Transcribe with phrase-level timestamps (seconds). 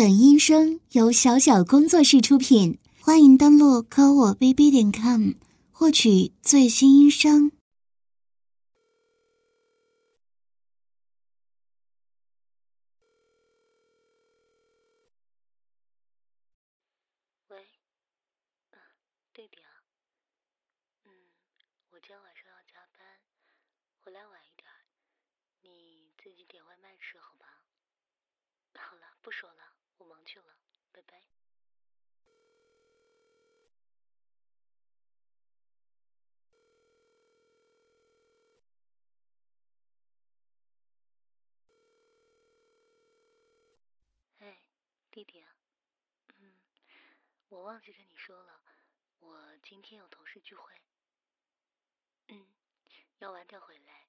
[0.00, 5.32] 本音声由小小工作室出品，欢迎登录科我 bb 点 com
[5.70, 7.52] 获取最新音声。
[17.48, 17.58] 喂，
[18.72, 18.80] 嗯，
[19.34, 19.68] 弟弟啊，
[21.04, 21.12] 嗯，
[21.90, 23.04] 我今天晚上要加班，
[24.00, 24.66] 回来晚一点，
[25.60, 27.44] 你自己点外卖吃好吧？
[28.72, 29.56] 好了，不说了。
[30.00, 30.46] 我忙去了，
[30.92, 31.14] 拜拜。
[44.38, 44.58] 哎，
[45.10, 45.56] 弟弟啊，
[46.38, 46.54] 嗯，
[47.48, 48.62] 我忘记跟你说了，
[49.18, 50.72] 我今天有同事聚会，
[52.28, 52.46] 嗯，
[53.18, 54.06] 要晚点回来，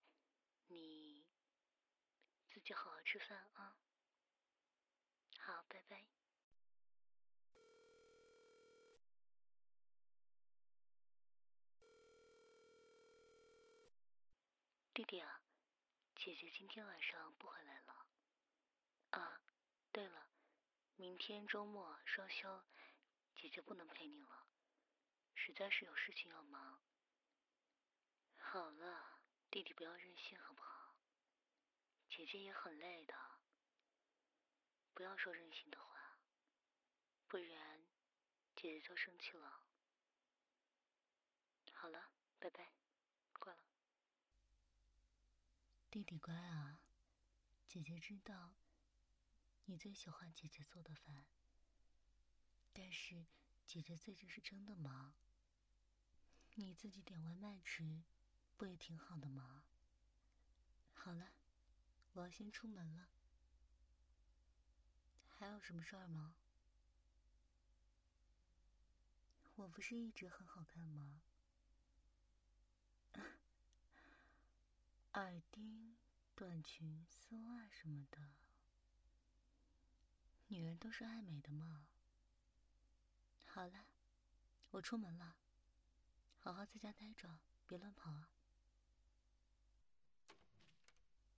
[0.67, 1.25] 你
[2.51, 3.75] 自己好好吃饭啊。
[5.39, 6.05] 好，拜拜。
[14.93, 15.41] 弟弟啊，
[16.15, 18.05] 姐姐今天晚上不回来了。
[19.11, 19.41] 啊，
[19.91, 20.30] 对了，
[21.01, 22.63] 明天周末双休，
[23.35, 24.45] 姐姐不能陪你了，
[25.33, 26.79] 实在是有事情要忙。
[28.37, 30.95] 好了，弟弟不要任性好不好？
[32.07, 33.15] 姐姐也很累的。
[34.93, 36.19] 不要说任性的话，
[37.27, 37.81] 不然
[38.55, 39.63] 姐姐就生气了。
[41.73, 42.73] 好了，拜拜，
[43.39, 43.63] 挂了。
[45.89, 46.79] 弟弟乖啊，
[47.67, 48.53] 姐姐知道
[49.65, 51.25] 你最喜欢姐姐做的饭，
[52.73, 53.25] 但是
[53.65, 55.13] 姐姐最近是真的忙，
[56.55, 58.03] 你自己点外卖吃，
[58.57, 59.63] 不也挺好的吗？
[60.93, 61.31] 好了，
[62.13, 63.07] 我要先出门了。
[65.27, 66.35] 还有什么事儿吗？
[69.55, 71.21] 我不是一直很好看吗？
[75.13, 75.97] 耳钉、
[76.35, 78.31] 短裙、丝袜什么的，
[80.51, 81.87] 女人都是爱美的嘛。
[83.45, 83.85] 好了，
[84.71, 85.37] 我出门了，
[86.39, 88.33] 好好在家待着，别乱跑啊。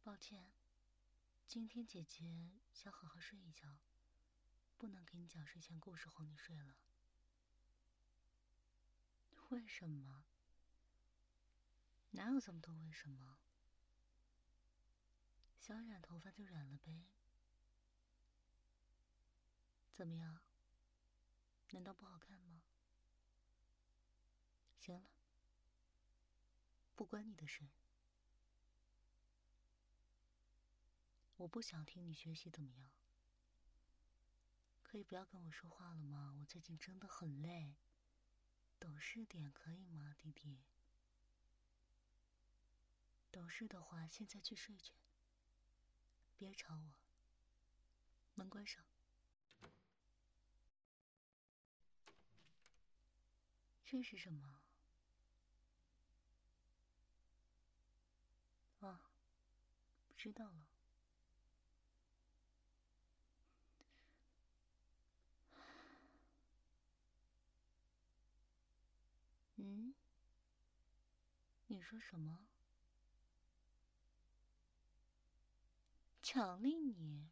[0.02, 0.52] 抱歉，
[1.46, 3.78] 今天姐姐想好好睡一觉。
[4.80, 6.76] 不能给你讲睡前故事哄你睡了，
[9.50, 10.26] 为什么？
[12.10, 13.38] 哪有这么多为什么？
[15.60, 17.06] 想染头发就染了呗，
[19.94, 20.40] 怎么样？
[21.70, 22.62] 难道不好看吗？
[24.80, 25.10] 行了，
[26.96, 27.68] 不关你的事。
[31.38, 32.90] 我不想听你学习怎么样。
[34.84, 36.36] 可以不要跟我说话了吗？
[36.40, 37.76] 我最近真的很累，
[38.80, 40.60] 懂事点可以吗，弟弟？
[43.32, 44.94] 懂事的话，现在去睡去，
[46.38, 46.94] 别吵我。
[48.36, 48.86] 门关上。
[53.94, 54.60] 这是什么？
[58.80, 59.00] 啊，
[60.18, 60.68] 知道了。
[69.58, 69.94] 嗯，
[71.68, 72.48] 你说什么？
[76.24, 77.30] 奖励你，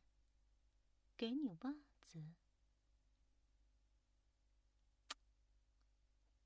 [1.18, 1.74] 给你袜
[2.06, 2.24] 子，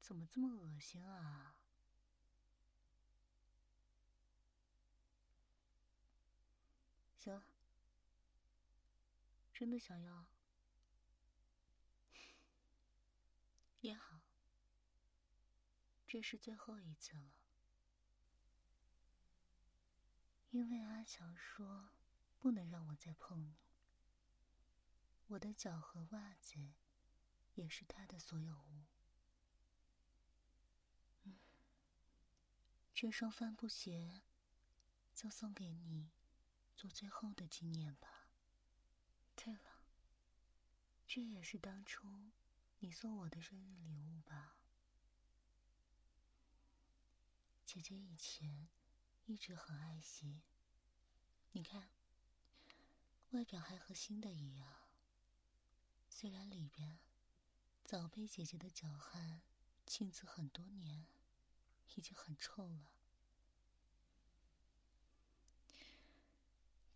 [0.05, 1.55] 怎么这么恶心啊？
[7.17, 7.41] 行，
[9.51, 10.27] 真的想要
[13.81, 14.21] 也好。
[16.05, 17.33] 这是最后一次了，
[20.51, 21.89] 因为阿强说
[22.37, 23.55] 不能让我再碰你。
[25.29, 26.73] 我的脚和袜子
[27.55, 28.94] 也是他的所有物。
[32.95, 34.21] 这双帆布鞋
[35.13, 36.09] 就送给你，
[36.77, 38.29] 做最后的纪念吧。
[39.35, 39.81] 对了，
[41.05, 42.31] 这也是当初
[42.79, 44.55] 你送我的生日礼物吧？
[47.65, 48.69] 姐姐以前
[49.25, 50.43] 一直很爱惜，
[51.51, 51.89] 你看，
[53.31, 54.73] 外表还和新的一样。
[56.09, 56.99] 虽然里边
[57.83, 59.41] 早被姐姐的脚汗
[59.85, 61.05] 浸渍很多年，
[61.93, 62.91] 已经很臭了。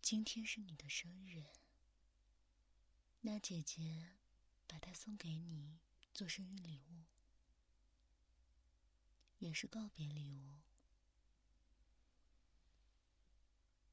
[0.02, 1.46] 今天是你的生日，
[3.20, 4.16] 那姐姐
[4.66, 5.78] 把它送给你
[6.12, 7.04] 做生日礼物，
[9.38, 10.60] 也是告别礼物。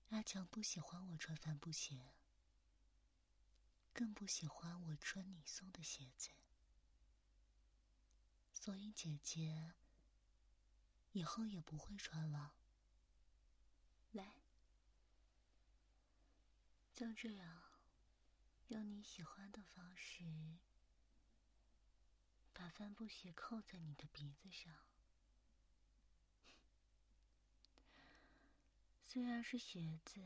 [0.10, 2.16] 阿强不喜欢我穿帆布鞋，
[3.94, 6.30] 更不喜欢我穿你送的鞋子，
[8.54, 9.74] 所以姐姐
[11.18, 12.54] 以后也不会穿了。
[14.12, 14.36] 来，
[16.94, 17.64] 就这样，
[18.68, 20.24] 用你喜欢的方式，
[22.54, 24.72] 把帆布鞋扣在你的鼻子上。
[29.08, 30.22] 虽然是鞋子，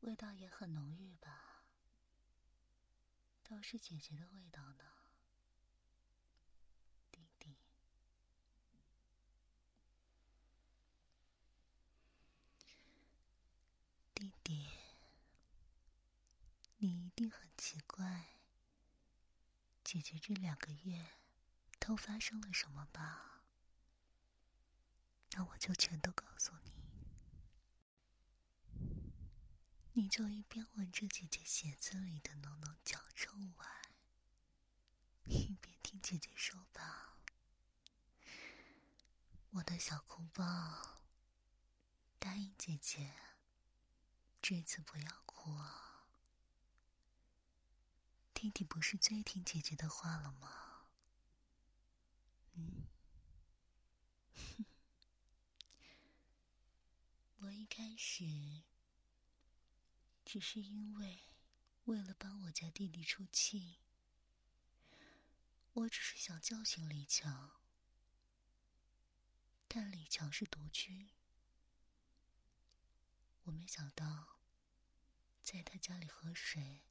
[0.00, 1.62] 味道也很浓郁吧？
[3.42, 4.84] 都是姐姐的味道呢，
[7.10, 7.56] 弟弟。
[14.14, 14.66] 弟弟，
[16.86, 18.38] 你一定很奇怪，
[19.82, 21.16] 姐姐这两个月
[21.80, 23.42] 都发生了什么吧？
[25.32, 26.70] 那我就全都告诉你，
[29.94, 33.66] 你就一边闻着姐姐鞋子里的浓浓脚臭味，
[35.24, 37.16] 一边听姐姐说吧。
[39.50, 41.00] 我的小哭包，
[42.20, 43.12] 答应姐姐，
[44.40, 45.85] 这次不要哭啊。
[48.36, 50.84] 弟弟不是最听姐姐的话了吗？
[52.52, 52.86] 嗯。
[57.40, 58.62] 我一开始
[60.22, 61.20] 只是因为
[61.86, 63.78] 为了帮我家弟弟出气，
[65.72, 67.52] 我只是想叫醒李强，
[69.66, 71.08] 但李强是独居，
[73.44, 74.36] 我没想到
[75.42, 76.82] 在他家里喝水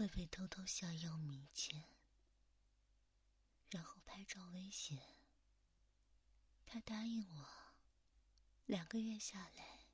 [0.00, 1.84] 会被偷偷下药迷奸，
[3.68, 4.98] 然后拍照威胁，
[6.64, 7.48] 他答应我。
[8.64, 9.90] 两个月下来，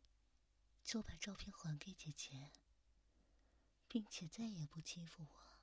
[0.85, 2.53] 就把照片还给姐姐，
[3.88, 5.58] 并且再也不欺负我。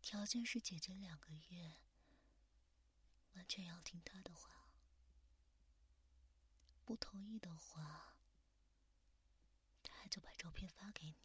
[0.00, 1.82] 条件是姐姐两个月
[3.34, 4.70] 完全要听他的话，
[6.86, 8.16] 不同意的话，
[9.82, 11.16] 他就把照片发给你，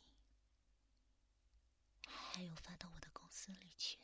[2.07, 3.99] 还有发到我的公司里去，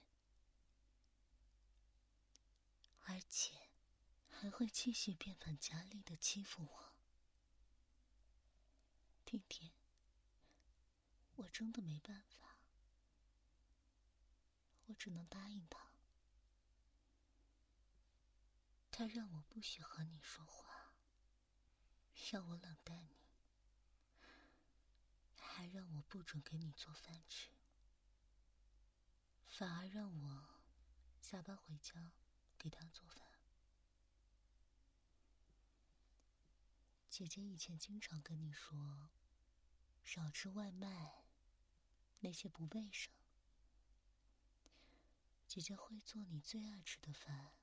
[3.05, 3.63] 而且。
[4.35, 6.93] 还会继续变本加厉的欺负我，
[9.23, 9.71] 弟弟，
[11.35, 12.59] 我真的没办法，
[14.87, 15.93] 我只能答应他。
[18.91, 20.93] 他让我不许和你说话，
[22.33, 23.15] 让我冷淡你，
[25.37, 27.47] 还让我不准给你做饭吃，
[29.55, 30.45] 反而让我
[31.21, 32.11] 下班回家
[32.57, 33.23] 给他做饭。
[37.07, 39.11] 姐姐以前经常跟你说，
[40.03, 41.25] 少吃外卖，
[42.21, 43.13] 那些不卫生。
[45.47, 47.53] 姐姐会做你最爱吃的饭，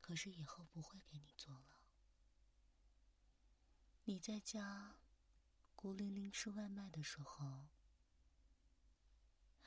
[0.00, 1.82] 可是以后不会给你做了。
[4.04, 5.00] 你在家
[5.74, 7.66] 孤零零吃外卖的时候，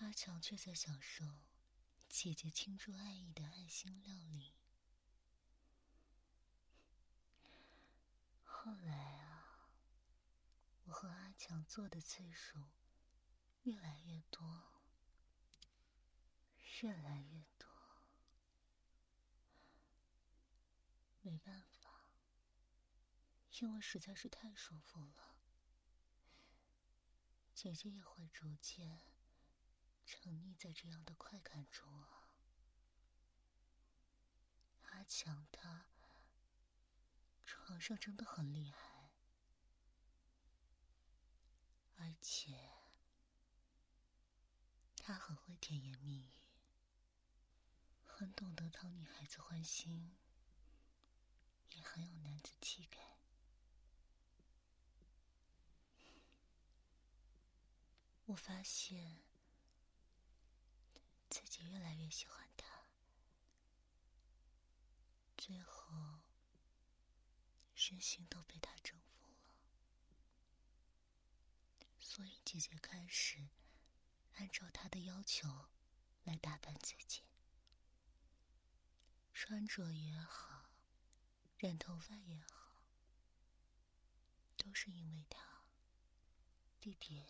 [0.10, 1.24] 阿强却在享受
[2.08, 4.56] 姐姐倾注爱意的爱心料理。
[8.44, 9.70] 后来啊，
[10.86, 12.58] 我和阿强做的次数
[13.62, 14.64] 越来越多，
[16.82, 17.70] 越来越多。
[21.22, 22.10] 没办法，
[23.60, 25.36] 因为实在是太舒服了，
[27.54, 29.00] 姐姐也会逐渐
[30.12, 32.32] 沉溺在这样的快感中啊。
[34.90, 35.86] 阿强他。
[37.46, 39.12] 床上真的很厉害，
[41.98, 42.72] 而且
[44.98, 46.32] 他很会甜言蜜语，
[48.04, 50.18] 很懂得讨女孩子欢心，
[51.70, 53.20] 也很有男子气概。
[58.26, 59.22] 我发现
[61.30, 62.66] 自己越来越喜欢他，
[65.38, 66.20] 最后。
[67.74, 69.38] 身心都被他征服了，
[71.98, 73.48] 所以姐姐开始
[74.36, 75.48] 按照他的要求
[76.26, 77.24] 来打扮自己，
[79.34, 80.70] 穿着也好，
[81.58, 82.84] 染头发也好，
[84.58, 85.64] 都是因为他。
[86.82, 87.24] 弟弟，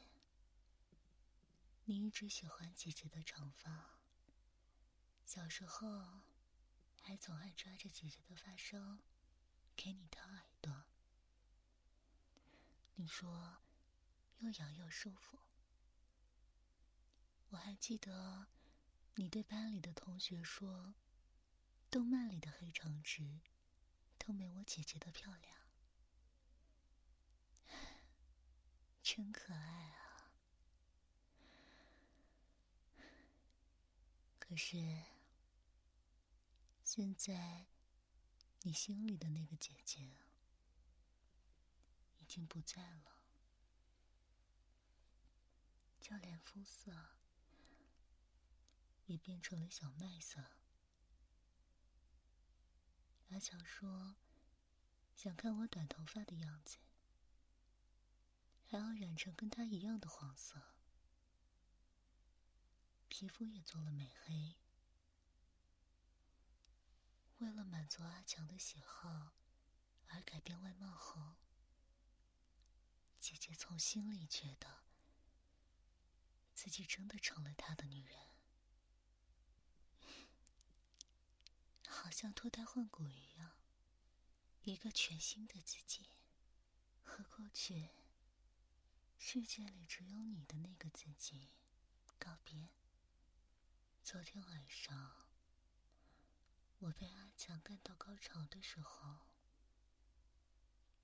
[1.89, 3.97] 你一直喜欢姐姐的长发，
[5.25, 6.21] 小时候
[7.01, 8.99] 还总爱抓着姐姐的发梢
[9.75, 10.83] 给你掏耳朵。
[12.93, 13.57] 你说
[14.37, 15.39] 又痒又舒服。
[17.49, 18.45] 我还记得
[19.15, 20.93] 你对班里的同学说，
[21.89, 23.39] 动漫里的黑长直
[24.19, 25.57] 都没我姐姐的漂亮。
[29.01, 29.95] 真可爱！
[34.49, 35.03] 可是
[36.83, 37.67] 现在，
[38.63, 40.09] 你心里的那个姐姐
[42.17, 43.19] 已经不在了，
[46.01, 46.91] 就连肤色
[49.05, 50.43] 也变成了小麦色。
[53.29, 54.15] 阿乔说
[55.15, 56.79] ：“想看我短头发的样子。”
[58.65, 60.59] 还要染成跟他一样的黄色，
[63.19, 64.55] 皮肤也做了美黑。
[67.39, 69.33] 为了满足阿强的喜好
[70.07, 71.35] 而改变外貌后，
[73.19, 74.85] 姐姐从心里觉得
[76.55, 78.17] 自己真的成了他的女人，
[81.89, 83.51] 好像脱胎换骨一样，
[84.63, 86.05] 一个全新的自己，
[87.03, 87.89] 和过去。
[89.17, 91.49] 世界里只有你的那个自己，
[92.17, 92.78] 告别。
[94.11, 95.27] 昨天晚上，
[96.79, 99.19] 我被阿强干到高潮的时候，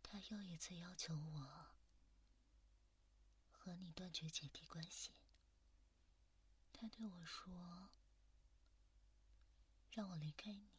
[0.01, 1.67] 他又一次要求我
[3.51, 5.11] 和你断绝姐弟关系。
[6.73, 7.91] 他对我说
[9.93, 10.71] ：“让我离开你，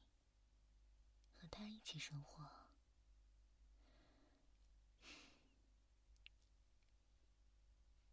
[1.39, 2.67] 和他一起生活。”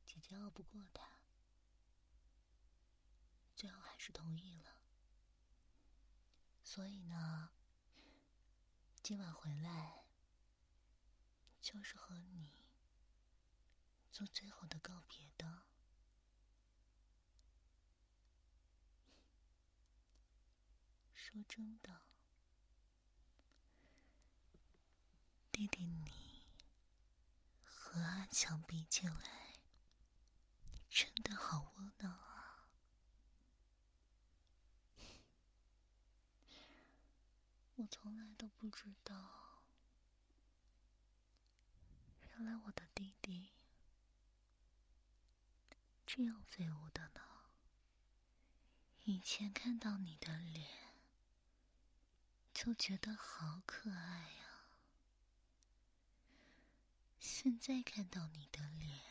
[0.06, 1.13] 姐姐拗不过他，
[3.64, 4.76] 最后还是同意了。
[6.66, 7.52] 所以呢，
[9.02, 10.04] 今晚回来
[11.62, 12.52] 就是和你
[14.12, 15.64] 做最后的告别的。
[21.16, 22.02] 说真的，
[25.54, 26.44] 弟弟，你
[27.64, 29.54] 和阿强比起来。
[30.90, 32.33] 真的好窝囊啊！
[37.76, 39.64] 我从来都不知道，
[42.22, 43.50] 原来我的弟弟
[46.06, 47.22] 这样废物的呢。
[49.06, 50.68] 以前看到你的脸，
[52.54, 54.66] 就觉得好可爱呀，
[57.20, 59.02] 现在看到你的脸。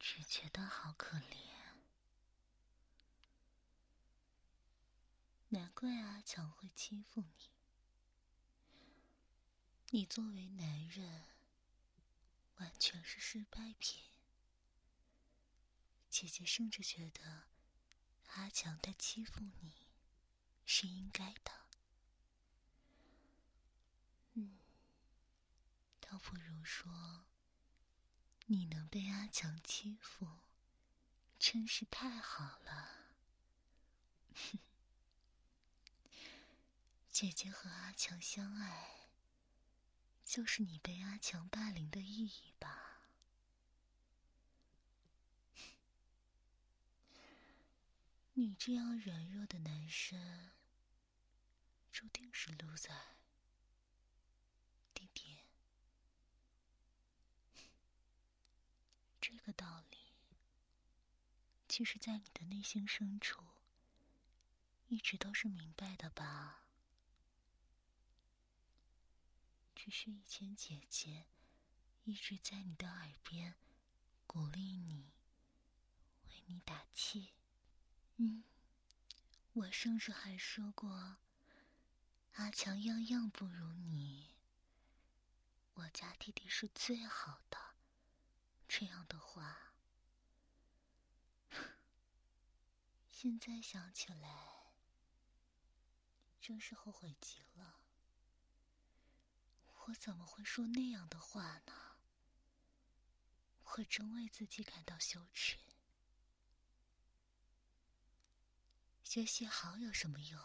[0.00, 1.59] 只觉得好可怜，
[5.52, 7.50] 难怪阿强会欺负你。
[9.90, 11.24] 你作为男人，
[12.58, 14.04] 完全是失败品。
[16.08, 17.48] 姐姐甚至觉得
[18.28, 19.88] 阿强他欺负你
[20.64, 21.66] 是应该的。
[24.34, 24.56] 嗯，
[26.00, 27.24] 倒不如说。
[28.46, 30.28] 你能被阿强欺负，
[31.40, 33.10] 真是太好了。
[37.20, 39.10] 姐姐和阿强相爱，
[40.24, 43.02] 就是你被阿强霸凌的意义吧？
[48.32, 50.48] 你这样软弱的男生，
[51.92, 52.96] 注定是 loser。
[59.20, 59.98] 这个道理，
[61.68, 63.44] 其实，在你的内心深处，
[64.88, 66.62] 一直都是明白的吧？
[69.82, 71.24] 只是以前姐姐
[72.04, 73.54] 一直在你的耳边
[74.26, 75.14] 鼓励你，
[76.28, 77.32] 为你打气。
[78.16, 78.44] 嗯，
[79.54, 81.16] 我甚至还说过，
[82.32, 84.34] 阿强样样不如你，
[85.72, 87.56] 我家弟弟是最好的。
[88.68, 89.72] 这样的话，
[93.10, 94.74] 现在想起来，
[96.38, 97.79] 真是后悔极了。
[99.90, 101.72] 我怎么会说那样的话呢？
[103.64, 105.58] 我真为自己感到羞耻。
[109.02, 110.40] 学习好有什么用？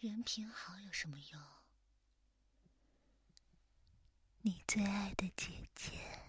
[0.00, 1.42] 人品好有什么用？
[4.42, 6.20] 你最爱的姐姐。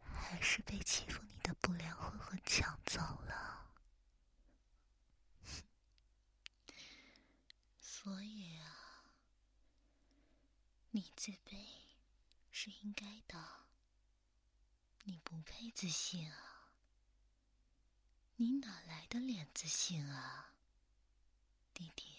[0.00, 3.70] 还是被欺负你的不良混混抢走了。
[7.78, 8.58] 所以，
[10.96, 11.56] 你自卑
[12.52, 13.36] 是应该的。
[15.02, 16.70] 你不配自信啊！
[18.36, 20.52] 你哪来的脸自信啊，
[21.74, 22.14] 弟弟？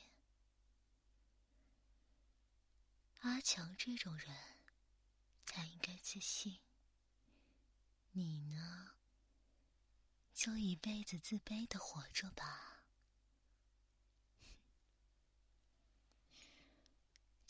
[3.22, 4.36] 阿强这种人
[5.46, 6.60] 才应该自信。
[8.12, 8.92] 你呢，
[10.34, 12.75] 就一辈子自卑的活着吧。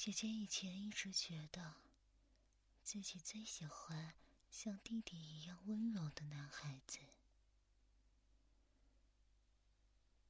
[0.05, 1.77] 姐姐以前一直觉得
[2.83, 4.13] 自己最喜欢。
[4.51, 6.99] 像弟弟一样温柔的男孩子，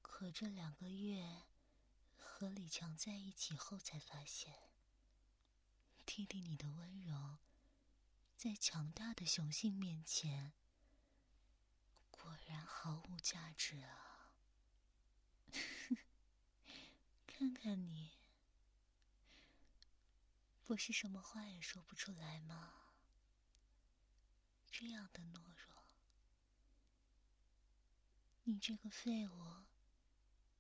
[0.02, 1.44] 可这两个月
[2.18, 4.54] 和李强在一起后，才发现，
[6.06, 7.40] 弟弟你的温柔，
[8.38, 10.54] 在强大的雄性面前，
[12.10, 14.32] 果然毫无价值啊！
[17.28, 18.12] 看看你，
[20.66, 22.74] 不是什么话也说不出来吗？
[24.72, 25.84] 这样的懦弱，
[28.44, 29.64] 你这个废物，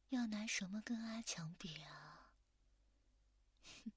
[0.09, 2.29] 要拿什么跟阿强比啊？
[3.63, 3.91] 哼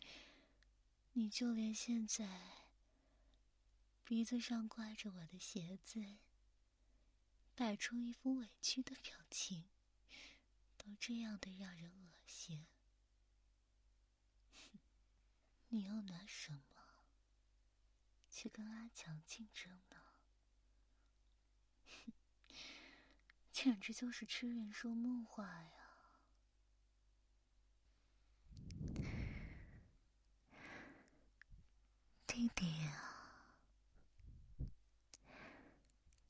[1.12, 2.68] 你就连现在
[4.04, 6.16] 鼻子上挂着我的鞋子，
[7.54, 9.68] 摆出一副委屈的表情，
[10.78, 12.66] 都这样的让人恶心。
[15.76, 16.60] 你要拿什么？
[18.30, 19.96] 去跟阿强竞争呢？
[23.52, 25.70] 简直就是痴人说梦话呀！
[32.26, 33.50] 弟弟啊，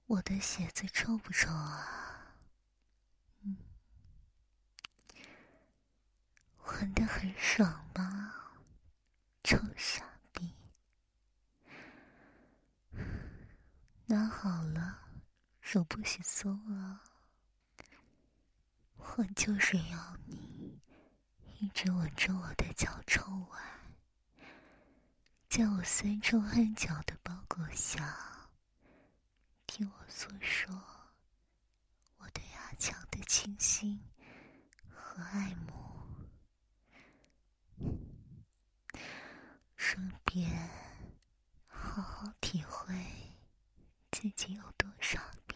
[0.07, 2.35] 我的鞋子臭不臭啊？
[3.43, 3.57] 嗯，
[6.65, 8.33] 闻得很爽吗？
[9.45, 10.05] 臭傻。
[14.09, 15.01] 拿好了，
[15.67, 17.03] 手不许松啊！
[18.99, 20.81] 我就是要你
[21.59, 23.61] 一直吻着我的脚臭完，
[25.49, 28.49] 在我酸臭汗脚的包裹下，
[29.67, 30.73] 听我诉说
[32.19, 34.01] 我对阿强的倾心
[34.89, 35.75] 和爱慕，
[39.77, 40.71] 顺便
[41.67, 42.95] 好好体会。
[44.13, 45.55] 自己有多少逼？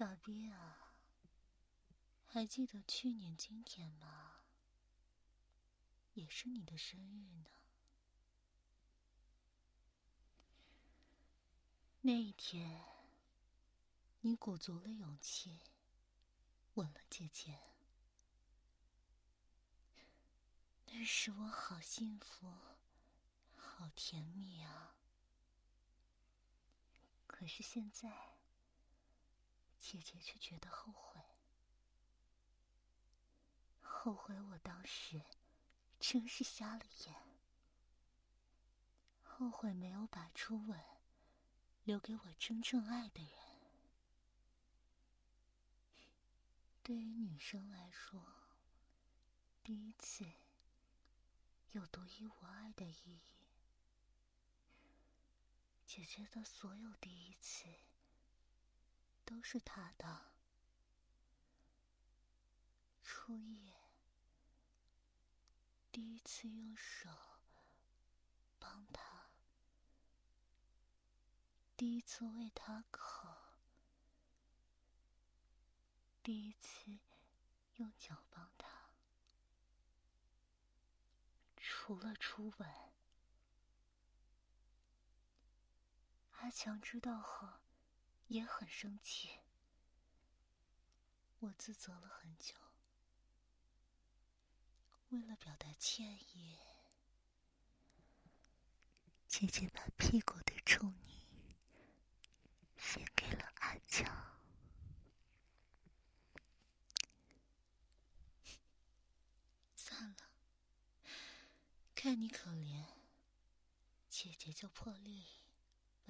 [0.00, 0.94] 傻逼啊！
[2.24, 4.36] 还记得去年今天吗？
[6.14, 7.44] 也是你的生日呢。
[12.00, 12.82] 那一天，
[14.22, 15.60] 你鼓足了勇气，
[16.76, 17.60] 吻了姐姐。
[20.86, 22.54] 那时我好幸福。
[23.54, 24.94] 好甜蜜啊！
[27.26, 28.39] 可是现在，
[29.80, 31.20] 姐姐却觉得后悔，
[33.80, 35.22] 后悔我当时
[35.98, 37.14] 真是瞎了眼，
[39.24, 40.78] 后悔没有把初吻
[41.84, 43.32] 留给我真正爱的人。
[46.82, 48.22] 对于女生来说，
[49.64, 50.24] 第一次
[51.72, 53.20] 有独一无二的意义。
[55.86, 57.66] 姐姐的所有第一次，
[59.30, 60.32] 都是他的。
[63.00, 63.72] 初夜，
[65.92, 67.08] 第一次用手
[68.58, 69.28] 帮他，
[71.76, 73.28] 第一次喂他口，
[76.24, 76.98] 第一次
[77.76, 78.90] 用脚帮他，
[81.56, 82.68] 除了初吻。
[86.32, 87.46] 阿强知道后，
[88.30, 89.28] 也很生气。
[91.40, 92.54] 我自责了很久，
[95.08, 96.56] 为了表达歉意，
[99.26, 101.56] 姐姐把屁股的处女
[102.76, 104.06] 献给了阿强。
[109.74, 110.30] 算了，
[111.96, 112.84] 看你可怜，
[114.08, 115.39] 姐姐就破例。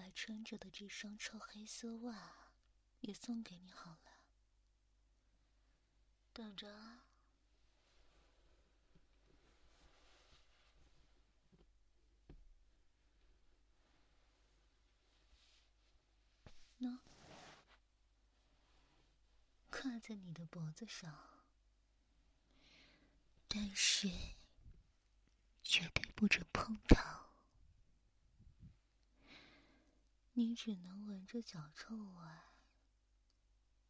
[0.01, 2.55] 来把穿着的这双臭黑丝袜
[3.01, 3.99] 也送给你好了。
[6.33, 7.05] 等着啊。
[16.79, 16.99] 喏
[19.69, 21.15] 挂在你的脖子上
[23.49, 24.09] 但是
[25.63, 27.20] 绝对不准碰它。
[30.41, 32.27] 你只能闻着脚臭味，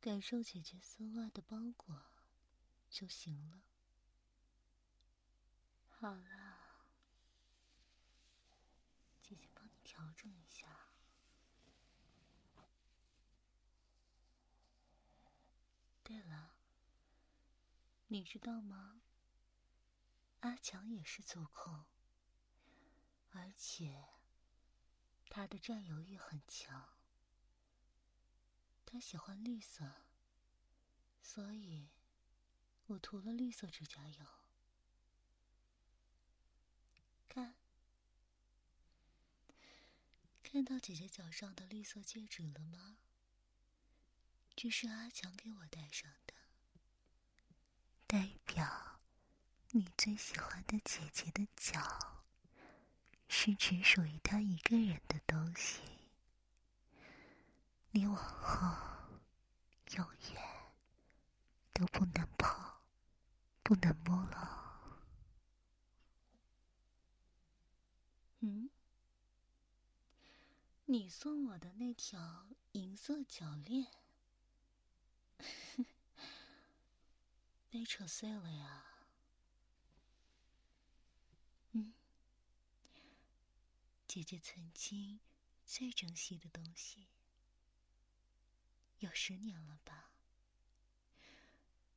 [0.01, 2.03] 感受姐姐丝袜的包裹
[2.91, 3.63] 就行了。
[5.89, 6.59] 好了，
[9.23, 10.67] 姐姐帮你调整一下。
[16.03, 16.57] 对了，
[18.09, 19.03] 你知道吗？
[20.41, 21.85] 阿强也是足控，
[23.31, 24.09] 而且
[25.31, 26.91] 他的占有欲很强。
[28.85, 30.05] 他喜欢绿色，
[31.23, 31.89] 所以
[32.87, 34.27] 我涂了绿色指甲油。
[37.29, 37.55] 看，
[40.43, 42.99] 看到姐姐脚上的绿色戒指了吗？
[44.57, 46.35] 这是阿强给我戴上的，
[48.09, 49.01] 代表
[49.71, 52.20] 你最喜欢的姐姐的脚
[53.33, 55.81] 是只属于他一个人的东西，
[57.93, 58.77] 你往后
[59.93, 60.43] 永远
[61.73, 62.75] 都不能碰，
[63.63, 65.01] 不能摸了。
[68.41, 68.69] 嗯，
[70.87, 73.87] 你送我的那条银色脚链。
[77.71, 78.90] 被扯碎了呀！
[84.11, 85.21] 姐姐曾经
[85.65, 87.07] 最珍惜的东西，
[88.99, 90.11] 有十年了吧？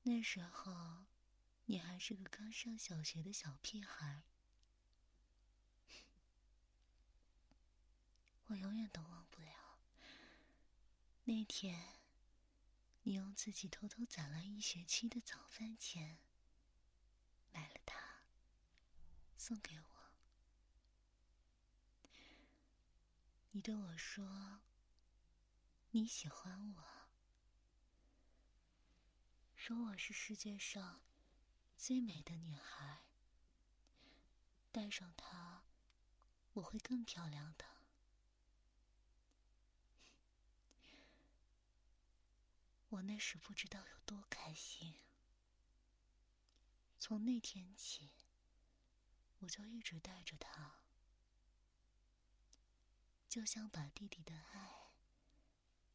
[0.03, 1.05] 那时候
[1.65, 4.21] 你还是个刚上小学的小屁孩，
[8.45, 9.79] 我永远都忘不了
[11.23, 11.95] 那天。
[13.01, 16.19] 你用自己偷偷攒了一学期的早饭钱，
[17.51, 17.97] 买了它，
[19.35, 19.92] 送给我。
[23.55, 24.61] 你对我说
[25.93, 26.83] ：“你喜欢我，
[29.55, 31.01] 说我是世界上
[31.77, 33.03] 最美的女孩，
[34.71, 35.65] 戴上它，
[36.53, 37.65] 我会更漂亮的。”
[42.89, 44.95] 我那时不知道有多开心。
[46.99, 48.09] 从那天起，
[49.41, 50.82] 我就一直带着它，
[53.33, 54.91] 就像把弟弟的爱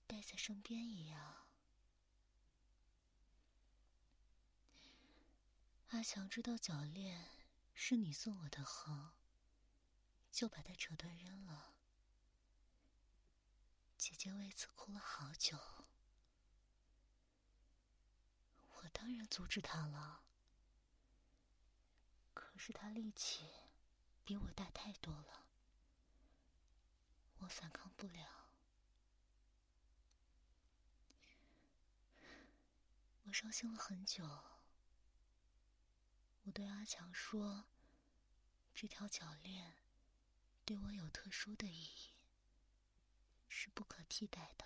[0.09, 1.46] 带在身边一样。
[5.90, 7.31] 阿强知道脚链
[7.74, 9.11] 是你送我的后，
[10.33, 11.77] 就把它扯断扔了。
[13.96, 15.57] 姐姐为此哭了好久。
[18.79, 20.24] 我当然阻止他了，
[22.35, 23.48] 可是他力气
[24.24, 25.47] 比我大太多了，
[27.38, 28.48] 我反抗不了。
[33.24, 34.27] 我伤心了很久，
[36.44, 37.66] 我对阿强说
[38.74, 39.74] ：“这条脚链
[40.64, 42.14] 对我有特殊的意义，
[43.48, 44.64] 是不可替代的。”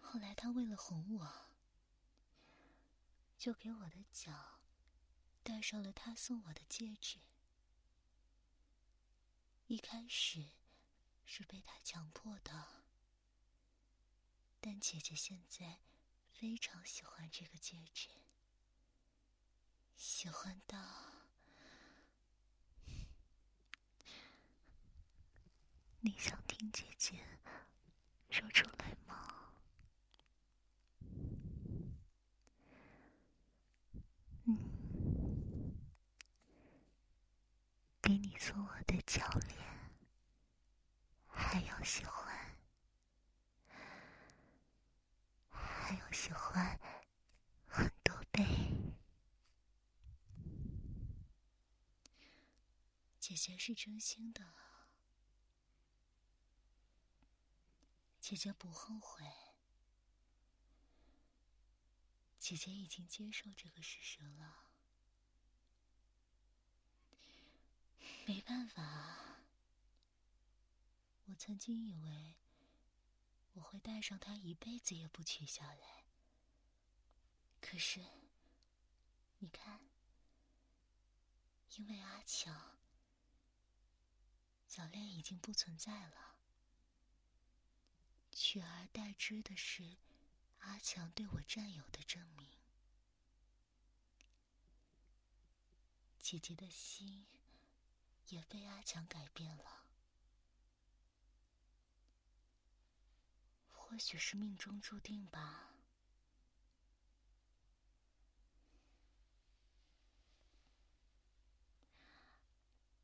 [0.00, 1.46] 后来，他为了哄我，
[3.36, 4.60] 就给我的脚
[5.42, 7.18] 戴上了他送我的戒指。
[9.66, 10.44] 一开始
[11.24, 12.84] 是被他强迫的，
[14.60, 15.80] 但姐姐现在
[16.32, 18.08] 非常喜欢这个戒指，
[19.96, 20.78] 喜欢到
[26.00, 27.26] 你想听姐姐
[28.30, 29.54] 说出来吗？
[38.02, 39.58] 给你送我的教练
[41.26, 42.56] 还要喜欢，
[45.48, 46.78] 还要喜欢
[47.66, 48.44] 很多倍。
[53.18, 54.44] 姐姐是真心的，
[58.20, 59.24] 姐姐不后悔，
[62.38, 64.63] 姐姐已经接受这个事实了。
[68.26, 69.44] 没办法，
[71.26, 72.34] 我曾经以为
[73.52, 76.04] 我会带上它一辈子也不取下来。
[77.60, 78.00] 可是，
[79.38, 79.80] 你看，
[81.76, 82.78] 因为阿强，
[84.66, 86.36] 早恋已经不存在了，
[88.32, 89.96] 取而代之的是
[90.60, 92.48] 阿强对我占有的证明。
[96.20, 97.26] 姐姐的心
[98.28, 99.84] 也被阿强改变了，
[103.72, 105.70] 或许是命中注定吧。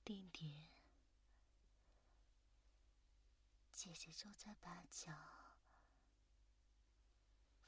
[0.03, 0.67] 弟弟，
[3.73, 5.13] 姐姐就在把脚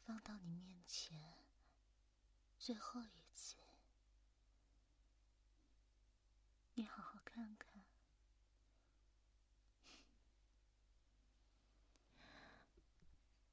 [0.05, 1.39] 放到你面前，
[2.59, 3.55] 最后一次，
[6.75, 7.12] 你好好。
[7.35, 7.69] 看看。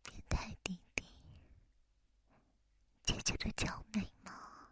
[0.03, 1.05] 变态弟弟，
[3.03, 4.69] 姐姐的脚美吗？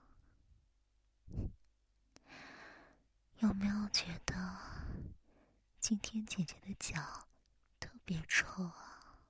[3.39, 4.35] 有没有觉得
[5.79, 7.27] 今天姐姐的脚
[7.79, 9.21] 特别臭啊？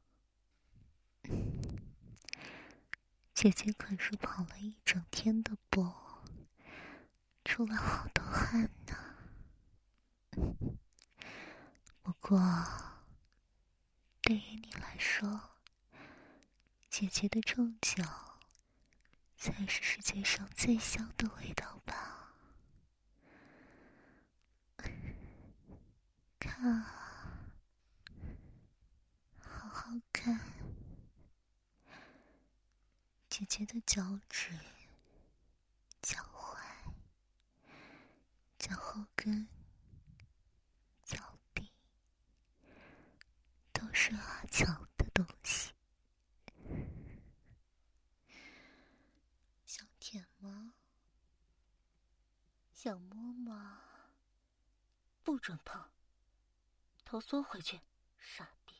[3.35, 5.93] 姐姐可是跑了一整天的步，
[7.45, 9.06] 出了好多汗呢。
[12.03, 12.39] 不过，
[14.21, 15.57] 对于你来说，
[16.89, 18.39] 姐姐的臭脚
[19.35, 22.33] 才是世界上最香的味道吧？
[26.39, 26.81] 看，
[29.39, 30.39] 好好看，
[33.29, 34.51] 姐姐的脚趾、
[36.01, 36.57] 脚踝、
[38.57, 39.47] 脚后跟、
[41.03, 41.71] 脚底，
[43.71, 45.73] 都是阿强的东西。
[49.65, 50.75] 想舔吗？
[52.71, 53.81] 想摸吗？
[55.23, 55.89] 不准碰！
[57.05, 57.81] 头缩回去，
[58.19, 58.75] 傻逼！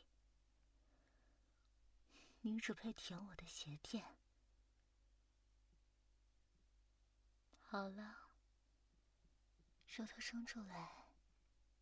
[2.41, 4.05] 你只配舔我的鞋垫。
[7.63, 8.29] 好了，
[9.87, 11.07] 舌头伸出来，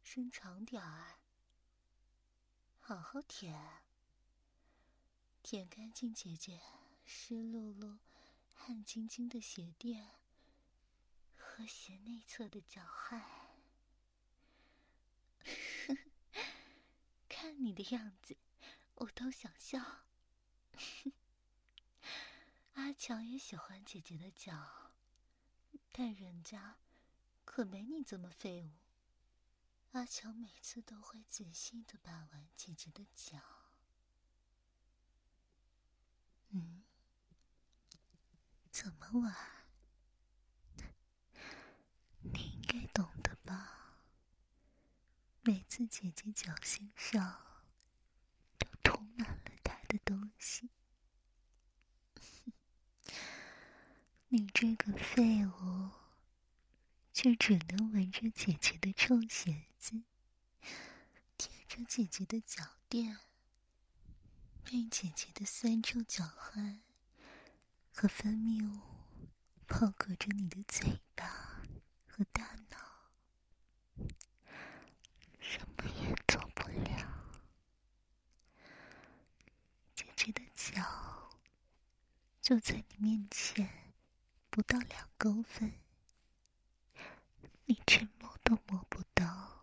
[0.02, 1.19] 伸长点儿，
[2.88, 3.82] 好好舔，
[5.41, 6.62] 舔干净姐姐
[7.04, 7.98] 湿漉漉、
[8.54, 10.12] 汗津津的鞋垫
[11.36, 13.26] 和鞋内侧的脚汗。
[17.28, 18.38] 看你的样子，
[18.93, 20.04] 我都想笑。
[22.76, 24.91] 阿强也喜欢姐姐的脚，
[25.91, 26.78] 但人家
[27.45, 28.69] 可没你这么废物。
[29.96, 33.38] 阿强每次都会仔细的把玩姐姐的脚。
[36.50, 36.84] 嗯，
[38.70, 39.34] 怎么玩？
[42.20, 44.02] 你应该懂得吧？
[45.44, 47.64] 每次姐姐脚心上
[48.58, 50.72] 都涂满了他的东西，
[54.28, 55.92] 你这个废物，
[57.14, 60.02] 却只能闻着姐姐的臭鞋子，
[61.38, 63.19] 贴着姐姐的脚垫，
[64.63, 66.82] 被姐姐的酸臭脚汗
[67.93, 68.82] 和分泌物
[69.67, 71.62] 包裹着你的嘴巴
[72.08, 73.12] 和大脑。
[75.39, 77.45] 什么也做不了。
[79.93, 81.30] 姐姐的脚
[82.41, 83.93] 就在你面前，
[84.50, 85.71] 不到两公分，
[87.65, 89.55] 你却摸都摸不到。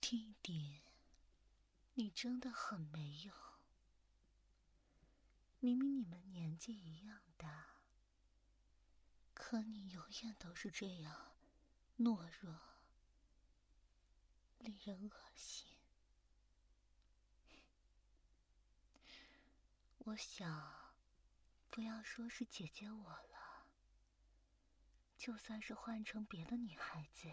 [0.00, 0.82] 弟弟，
[1.94, 3.34] 你真的很没用。
[5.60, 7.66] 明明你们年纪一样大，
[9.34, 11.32] 可你永远都是这样。
[11.98, 12.58] 懦弱，
[14.60, 15.68] 令人恶心。
[19.98, 20.94] 我想，
[21.70, 23.66] 不要说是姐姐我了，
[25.18, 27.28] 就算是换成别的女孩子，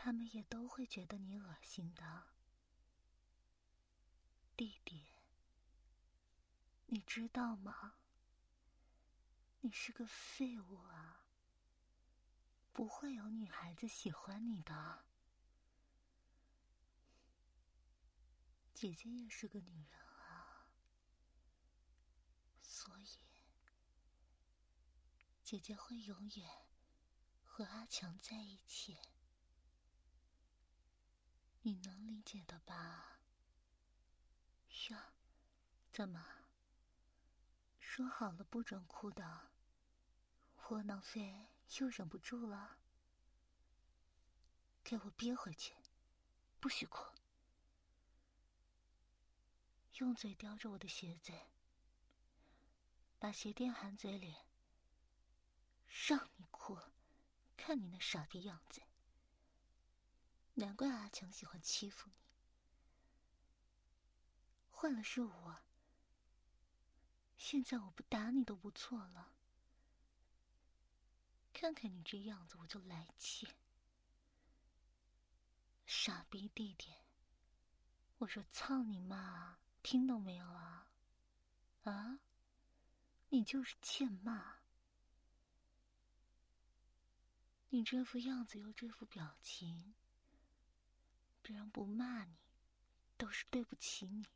[0.00, 2.28] 他们也都会觉得你恶心的。
[4.56, 5.08] 弟弟，
[6.86, 7.96] 你知道吗？
[9.60, 11.24] 你是个废物啊！
[12.72, 15.04] 不会有女孩子喜欢你的，
[18.72, 20.70] 姐姐也是个女人啊，
[22.62, 23.08] 所以
[25.42, 26.48] 姐姐会永远
[27.42, 28.96] 和阿强在一起，
[31.68, 33.18] 你能理解的吧？
[34.88, 35.12] 呀，
[35.92, 36.24] 怎么？
[37.78, 39.50] 说好了不准哭的，
[40.70, 41.50] 窝囊废！
[41.78, 42.78] 又忍不住了，
[44.82, 45.74] 给我憋回去，
[46.58, 47.04] 不许哭。
[49.98, 51.34] 用嘴叼着我的鞋子，
[53.18, 54.34] 把鞋垫含嘴里。
[56.08, 56.78] 让你哭，
[57.58, 58.80] 看你那傻逼样子。
[60.58, 62.16] 难怪阿强喜欢欺负你。
[64.72, 65.58] 换了是我，
[67.36, 69.34] 现在我不打你都不错了。
[71.52, 73.48] 看看你这样子，我就来气。
[75.86, 76.92] 傻逼弟弟，
[78.18, 79.58] 我说操你妈！
[79.80, 80.90] 听到没有啊？
[81.84, 82.18] 啊？
[83.28, 84.56] 你就是欠骂！
[87.68, 89.94] 你这副样子又这副表情，
[91.48, 92.36] 别人不骂你，
[93.16, 94.26] 都是对不起你。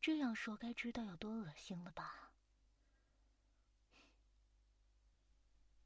[0.00, 2.30] 这样说，该知道有多恶心了吧？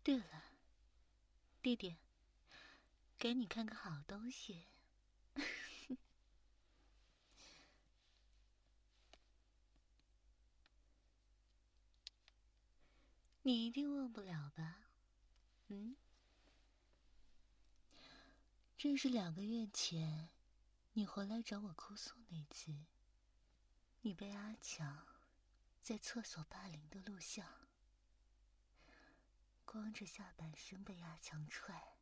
[0.02, 0.44] 对了，
[1.62, 1.96] 弟弟，
[3.16, 4.66] 给你看个好东西。
[13.44, 14.90] 你一定忘不了吧？
[15.68, 15.96] 嗯，
[18.82, 20.28] 这是两个月前
[20.94, 22.74] 你回来找我哭诉那次，
[24.00, 25.06] 你被阿强
[25.80, 27.46] 在厕所霸凌的录像，
[29.64, 31.94] 光着下半身被阿强踹，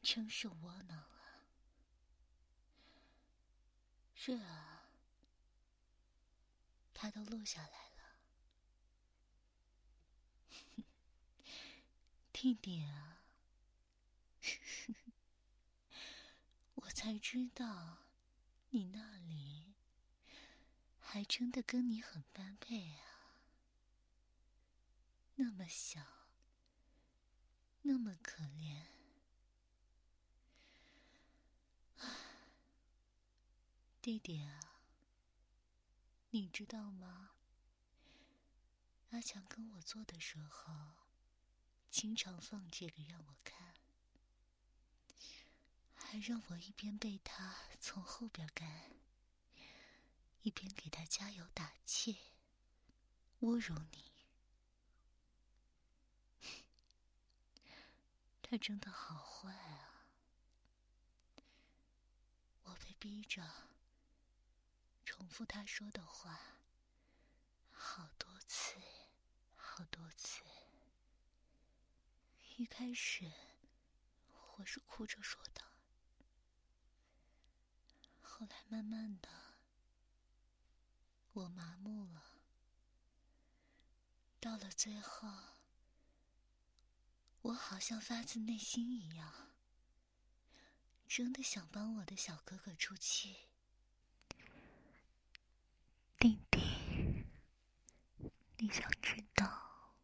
[0.00, 1.44] 真是窝囊啊！
[4.14, 4.88] 是啊，
[6.94, 8.16] 他都录下来了。
[12.32, 13.15] 弟弟啊，
[16.86, 17.98] 我才知道，
[18.70, 19.74] 你那里
[21.00, 23.42] 还真的跟你很般配啊。
[25.34, 26.00] 那么小，
[27.82, 28.84] 那么可怜，
[34.00, 34.78] 弟弟啊，
[36.30, 37.32] 你知道吗？
[39.10, 40.72] 阿强跟我做的时候。
[41.90, 43.65] 经常放这个让我看，
[46.08, 48.92] 还让我一边被他从后边干，
[50.42, 52.16] 一边给他加油打气，
[53.40, 54.12] 侮辱你。
[58.40, 60.06] 他真的好坏啊！
[62.62, 63.42] 我被逼着
[65.04, 66.40] 重复他说的话，
[67.72, 68.76] 好多次，
[69.56, 70.44] 好多次。
[72.56, 73.30] 一开始，
[74.56, 75.62] 我是哭着说的，
[78.38, 79.30] 后来慢慢的，
[81.32, 82.22] 我麻木了。
[84.38, 85.26] 到了最后，
[87.40, 89.54] 我好像发自内心一样，
[91.08, 93.34] 真的想帮我的小哥哥出气。
[96.18, 97.24] 弟弟，
[98.58, 99.94] 你想知道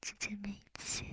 [0.00, 1.04] 姐姐每次？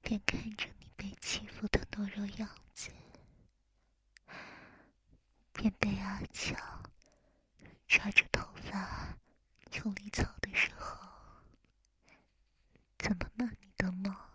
[0.00, 2.63] 便看着你被欺负的懦弱样，
[5.54, 6.82] 便被阿强
[7.88, 9.16] 抓着头发
[9.76, 11.08] 用力操的时候，
[12.98, 14.30] 怎么骂你的吗？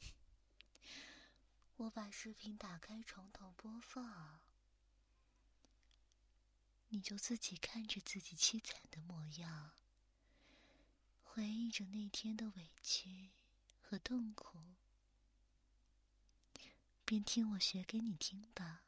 [1.76, 4.40] 我把视频打开，从头播放，
[6.88, 9.72] 你就自己看着自己凄惨的模样。
[11.24, 13.30] 回忆着那天的委屈
[13.80, 14.58] 和痛苦，
[17.04, 18.80] 便听我学给你听吧。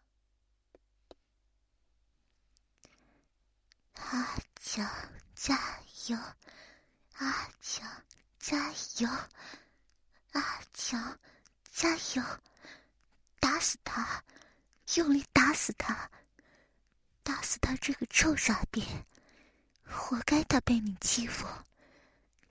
[3.94, 4.88] 阿强，
[5.34, 6.18] 加油！
[7.14, 8.04] 阿强，
[8.38, 9.08] 加油！
[10.32, 11.18] 阿强，
[11.70, 12.22] 加油！
[13.40, 14.24] 打死他！
[14.96, 16.10] 用力打死他！
[17.22, 18.84] 打死他这个臭傻逼！
[19.84, 21.46] 活该他被你欺负！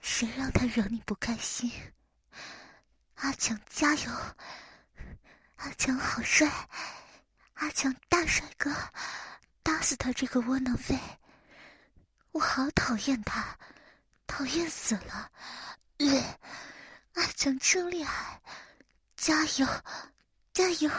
[0.00, 1.70] 谁让他惹你不开心？
[3.16, 4.10] 阿强加油！
[5.56, 6.50] 阿强好帅！
[7.54, 8.74] 阿强大帅哥！
[9.62, 10.98] 打死他这个窝囊废！
[12.32, 13.56] 我好讨厌他，
[14.26, 15.30] 讨厌死了！
[17.14, 18.40] 阿强真厉害！
[19.16, 19.66] 加油！
[20.52, 20.90] 加油！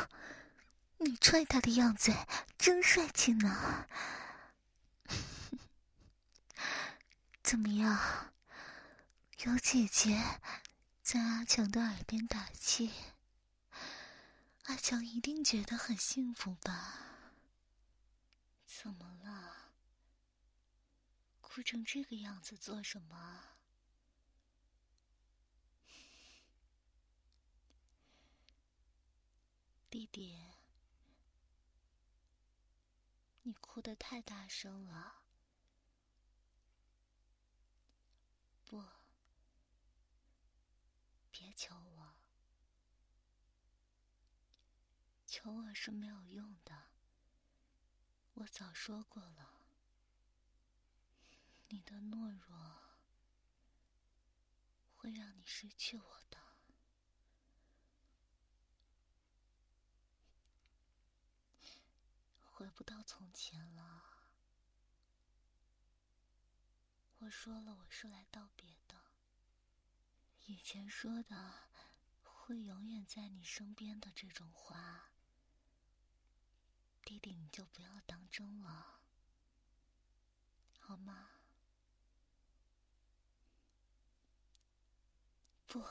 [0.98, 2.14] 你踹他的样子
[2.58, 3.86] 真帅气呢！
[7.44, 8.00] 怎么样？
[9.44, 10.20] 有姐姐
[11.04, 12.92] 在阿强的耳边打气，
[14.66, 17.00] 阿强一定觉得很幸福吧？
[18.66, 19.72] 怎么了？
[21.42, 23.44] 哭成这个样子做什么？
[29.90, 30.36] 弟弟
[33.44, 35.22] 你哭的太大声了。
[38.66, 38.84] 不
[41.32, 41.95] 别求我
[45.38, 46.74] 求我是没有用的。
[48.36, 49.68] 我早说过了，
[51.68, 52.96] 你的懦弱
[54.96, 56.38] 会让你失去我的。
[62.54, 64.14] 回不到从前了。
[67.18, 68.96] 我说了，我是来道别的。
[70.46, 71.68] 以前说的
[72.24, 75.10] 会永远在你身边的这种话，
[77.06, 79.00] 弟弟你就不要当真了，
[80.80, 81.30] 好吗？
[85.68, 85.84] 不，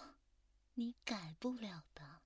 [0.75, 2.21] 你改不了的，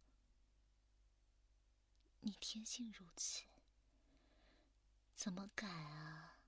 [2.20, 3.44] 你天性如此。
[5.14, 6.38] 怎么改啊？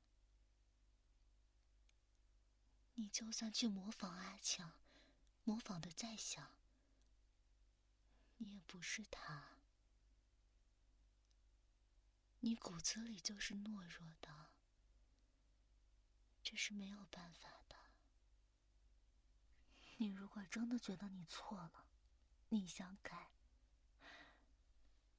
[2.95, 4.73] 你就算去模仿阿强，
[5.45, 6.51] 模仿的再像，
[8.39, 9.60] 你也不是他。
[12.41, 14.51] 你骨子里就是懦弱的，
[16.43, 17.77] 这是没有办法的。
[19.99, 21.87] 你如果真的觉得你错了，
[22.49, 23.31] 你想改，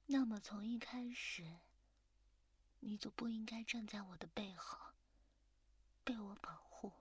[0.08, 1.60] 那么从一开始。
[2.84, 4.96] 你就不应该站在我的背后，
[6.04, 6.94] 被我保护。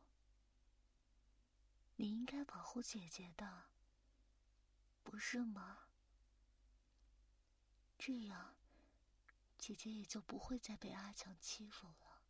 [1.96, 3.70] 你应该保护姐姐的，
[5.02, 5.78] 不是吗？
[7.98, 8.54] 这样，
[9.61, 12.22] 姐姐也就不会再被阿强欺负了。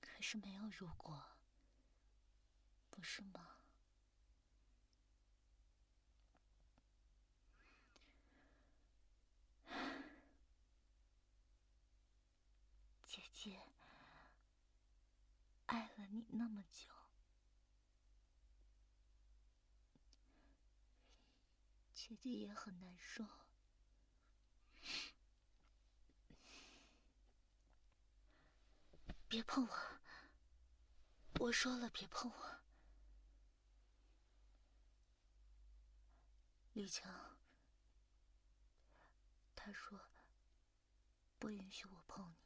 [0.00, 1.20] 可是没有如果，
[2.90, 3.48] 不是吗？
[13.08, 13.60] 姐姐，
[15.66, 16.88] 爱了你那么久，
[21.92, 23.24] 姐姐也很难受。
[29.30, 29.76] 别碰我！
[31.38, 32.60] 我说了，别碰我。
[36.72, 37.38] 李强，
[39.54, 40.00] 他说
[41.38, 42.36] 不允许我碰你。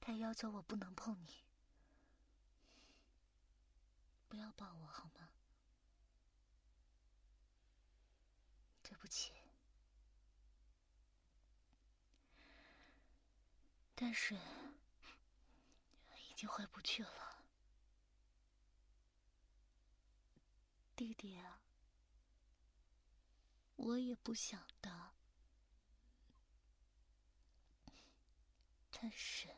[0.00, 1.44] 他要求我不能碰你，
[4.28, 5.30] 不要抱我好吗？
[8.82, 9.32] 对不起，
[13.94, 14.36] 但是
[16.38, 17.42] 已经回不去了，
[20.94, 21.60] 弟弟啊，
[23.74, 25.10] 我也不想的，
[28.92, 29.48] 但是。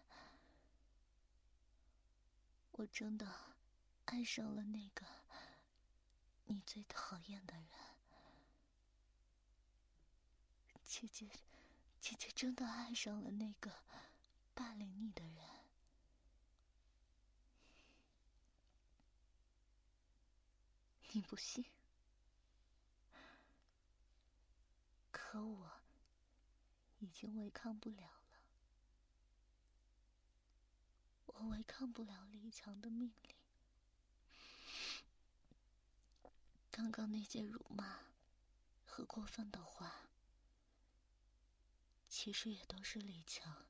[2.72, 3.30] 我真的
[4.06, 5.04] 爱上了那个
[6.46, 7.68] 你最讨厌的人，
[10.82, 11.28] 姐姐，
[12.00, 13.70] 姐姐真的爱上了那个
[14.54, 15.39] 霸凌你的人。
[21.12, 21.64] 你不信，
[25.10, 25.72] 可我
[27.00, 28.40] 已经违抗不了了。
[31.26, 33.34] 我违抗不了李强的命令。
[36.70, 37.98] 刚刚那些辱骂
[38.86, 40.08] 和过分的话，
[42.08, 43.66] 其实也都是李强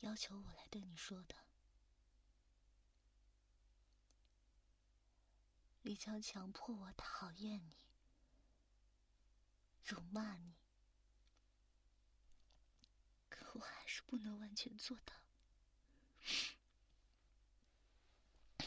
[0.00, 1.45] 要求我来对你说的。
[5.86, 7.76] 李强强迫我讨厌你，
[9.84, 10.56] 辱骂你，
[13.28, 15.14] 可我还是不能完全做到。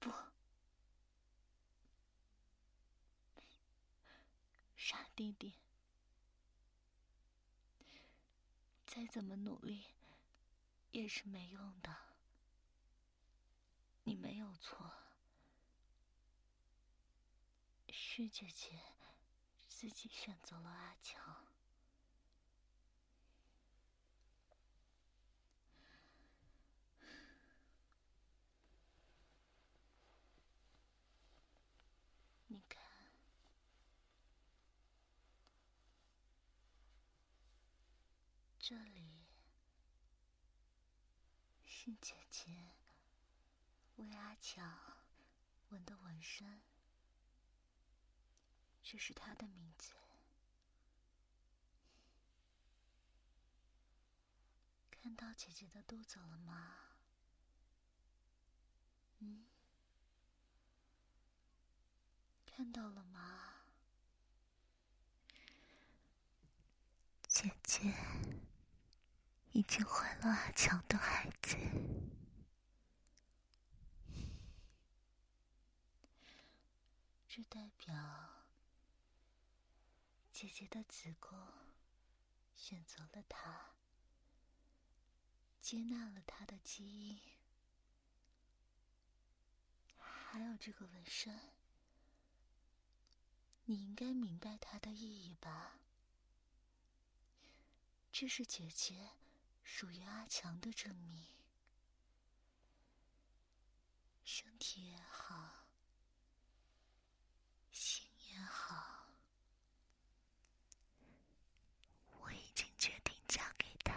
[0.00, 0.10] 不，
[4.76, 5.54] 傻弟弟，
[8.88, 9.84] 再怎么努力
[10.90, 11.96] 也是没用的。
[14.06, 14.92] 你没有错，
[17.88, 18.78] 是姐姐
[19.68, 21.22] 自己选择了阿强。
[32.48, 32.82] 你看
[38.58, 39.24] 这里
[41.66, 42.50] 是姐姐
[43.96, 44.78] 为阿强
[45.70, 46.60] 纹的纹身，
[48.82, 49.92] 这是他的名字。
[54.90, 56.76] 看到姐姐的肚子了吗？
[59.18, 59.44] 嗯，
[62.46, 63.50] 看到了吗？
[67.28, 67.92] 姐姐
[69.52, 71.56] 已经怀了阿强的孩子，
[77.36, 77.92] 这代表
[80.32, 81.36] 姐姐的子宫
[82.54, 83.72] 选择了他，
[85.60, 87.20] 接纳了他的基因，
[89.98, 91.52] 还有这个纹身，
[93.64, 95.80] 你应该明白它的意义吧？
[98.12, 99.10] 这是姐姐
[99.64, 101.26] 属于阿强的证明。
[104.24, 105.66] 身体也好，
[107.70, 109.06] 心也好，
[112.20, 113.92] 我已经决定嫁给他，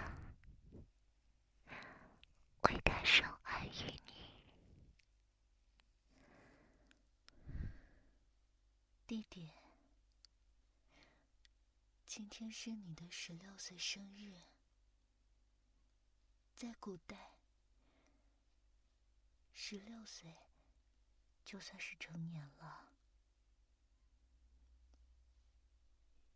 [2.63, 4.13] 为他生儿育女。
[9.17, 9.49] 弟弟。
[12.05, 14.43] 今天是你的十六岁生日，
[16.55, 17.31] 在古代，
[19.55, 20.35] 十六岁
[21.43, 22.89] 就算是成年了。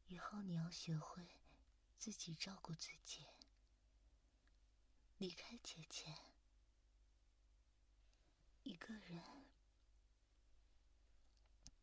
[0.08, 1.38] 以后你要学会
[2.00, 3.28] 自己照顾自己，
[5.20, 6.16] 离开姐姐，
[8.64, 9.22] 一个人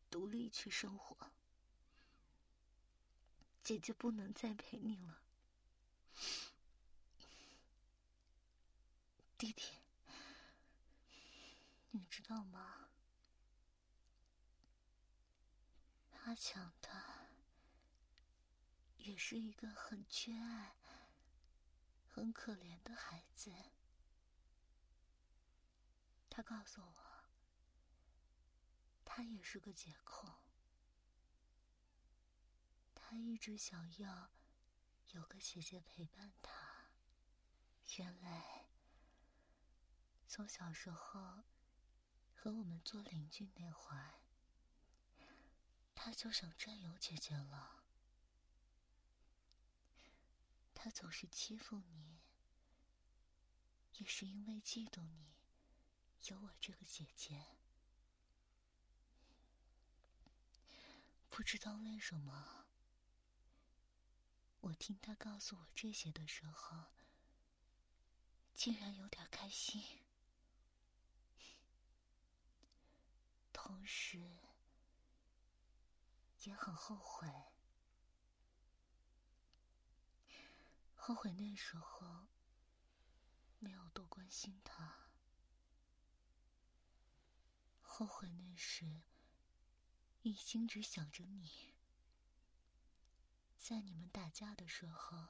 [0.09, 1.31] 独立去生活。
[3.63, 5.21] 姐姐不能再陪你了，
[9.37, 9.63] 弟弟，
[11.91, 12.89] 你知道吗？
[16.23, 17.27] 阿强他
[18.97, 20.75] 也是一个很缺爱、
[22.07, 23.51] 很可怜的孩子。
[26.29, 27.08] 他告诉我，
[29.19, 30.33] 他也是个解控。
[32.95, 34.31] 他一直想要
[35.09, 36.87] 有个姐姐陪伴他。
[37.97, 38.69] 原来，
[40.25, 41.43] 从小时候
[42.33, 44.21] 和我们做邻居那会儿，
[45.93, 47.83] 他就想占有姐姐了。
[50.73, 52.21] 他总是欺负你，
[53.95, 55.33] 也是因为嫉妒你
[56.29, 57.57] 有我这个姐姐。
[61.29, 62.65] 不知道为什么。
[64.61, 66.87] 我听他告诉我这些的时候，
[68.53, 69.81] 竟然有点开心，
[73.53, 74.37] 同时
[76.43, 77.27] 也很后悔，
[80.93, 82.27] 后悔那时候
[83.59, 85.07] 没有多关心他，
[87.81, 89.01] 后悔那时
[90.29, 91.73] 一心只想着你。
[93.57, 95.29] 在你们打架的时候，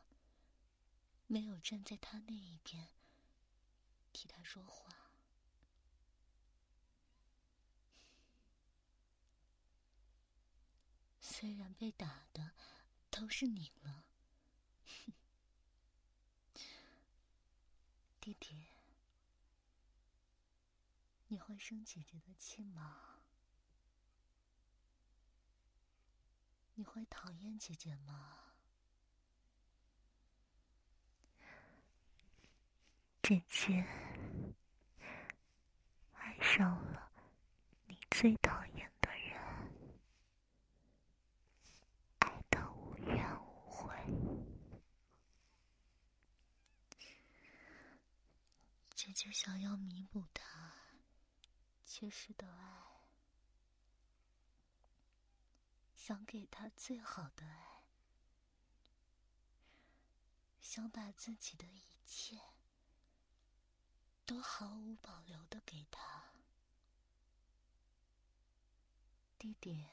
[1.25, 2.89] 没有站在他那一边，
[4.11, 5.13] 替他说话。
[11.21, 12.51] 虽然被打的
[13.09, 14.03] 都是你了，
[18.19, 18.67] 弟弟，
[21.29, 23.18] 你会生姐姐的气吗？
[26.79, 28.37] 你会讨厌姐姐吗？
[33.21, 33.85] 姐姐
[36.13, 37.11] 爱上了
[37.85, 39.37] 你最讨厌的人，
[42.19, 43.93] 爱的无怨无悔。
[48.95, 50.71] 姐姐想要弥补他
[51.83, 52.88] 缺失的爱。
[56.09, 57.83] 想给他最好的爱，
[60.59, 62.41] 想把自己的一切
[64.25, 66.31] 都毫无保留的给他。
[69.37, 69.85] 弟弟，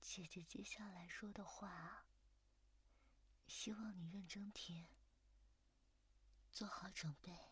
[0.00, 2.06] 姐姐接下来说的话，
[3.46, 4.88] 希望你认真听，
[6.50, 7.51] 做好准备。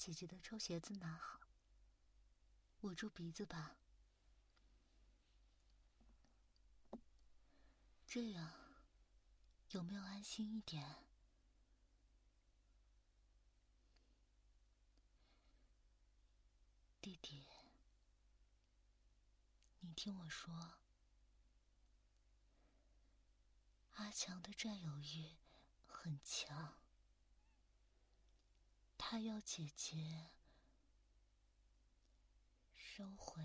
[0.00, 1.40] 姐姐的臭鞋子拿好
[2.80, 3.76] 捂住鼻子吧。
[8.06, 8.50] 这样
[9.72, 11.04] 有没有安心一点？
[17.02, 17.46] 弟弟
[19.80, 20.78] 你听我说
[23.96, 25.36] 阿强的占有欲
[25.86, 26.79] 很强。
[29.02, 30.28] 他要姐姐
[32.76, 33.42] 收回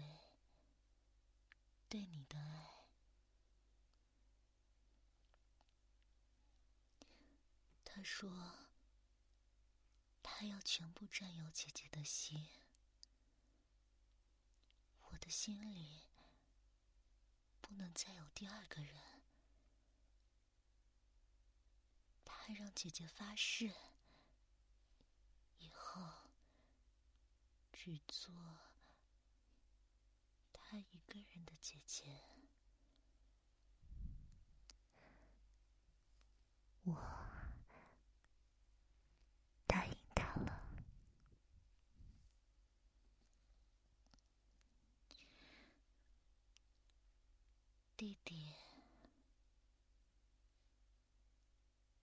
[1.87, 2.85] 对你的爱。
[7.85, 8.65] 他说。
[10.21, 12.45] 他要全部占有姐姐的心，
[15.03, 16.01] 我的心里
[17.61, 19.01] 不能再有第二个人。
[22.25, 23.73] 他让姐姐发誓，
[25.95, 26.01] 后
[27.71, 28.33] 只做
[30.51, 32.03] 他一个人的姐姐。
[36.83, 37.15] 我。
[39.67, 40.61] 答应他了
[47.97, 48.17] 弟，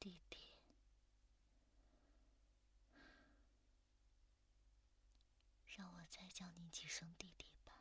[0.00, 0.38] 弟弟，
[5.94, 7.72] 我再叫你几声弟弟吧。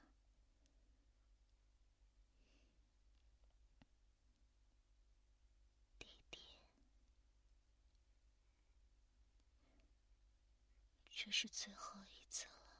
[5.99, 6.39] 弟弟，
[11.09, 12.77] 这是最后一次了。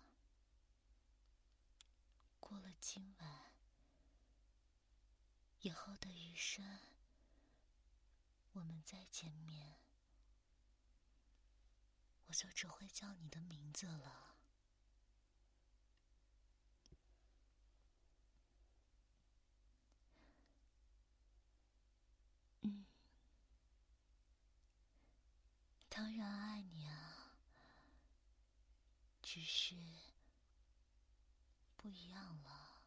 [2.40, 3.52] 过了今晚。
[5.64, 6.80] 以后的余生，
[8.54, 9.76] 我们再见面，
[12.26, 14.38] 我就只会叫你的名字了。
[22.62, 22.88] 嗯，
[25.88, 27.36] 当然爱你啊，
[29.34, 29.78] 只是
[31.78, 32.84] 不一样了。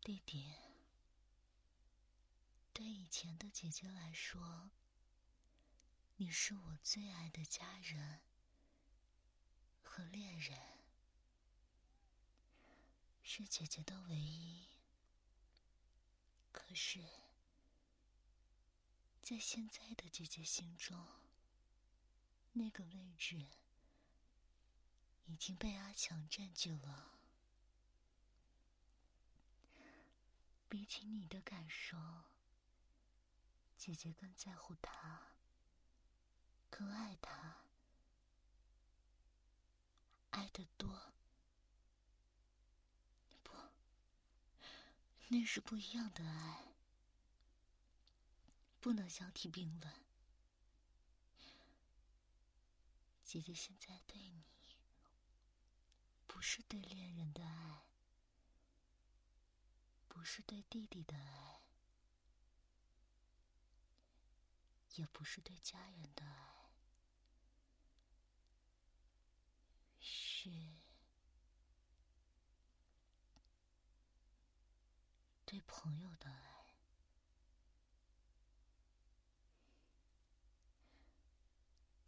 [0.00, 0.54] 弟弟，
[2.72, 4.70] 对以前的姐姐来说，
[6.14, 8.20] 你是我最爱的家人
[9.82, 10.56] 和恋人，
[13.24, 14.68] 是姐姐的唯一。
[16.52, 17.02] 可是，
[19.24, 21.02] 在现在的姐姐心中，
[22.52, 23.46] 那个位置
[25.24, 27.12] 已经被阿强占据了。
[30.68, 31.96] 比起你的感受，
[33.78, 35.22] 姐姐更在乎他，
[36.68, 37.62] 更爱他，
[40.32, 41.14] 爱的多。
[43.42, 43.52] 不，
[45.28, 46.73] 那是不一样的爱，
[48.84, 49.94] 不能相提并论。
[53.24, 54.44] 姐姐现在对你，
[56.26, 57.86] 不是对恋人的爱。
[60.06, 61.62] 不是对弟弟的爱，
[64.96, 66.68] 也不是对家人的爱，
[69.98, 70.50] 是
[75.46, 76.53] 对朋友的爱。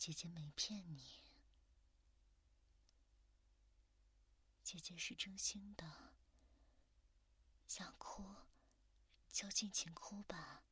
[0.07, 1.03] 姐姐没骗你，
[4.63, 5.85] 姐姐是真心的。
[7.67, 8.25] 想哭，
[9.33, 10.63] 就尽情哭吧，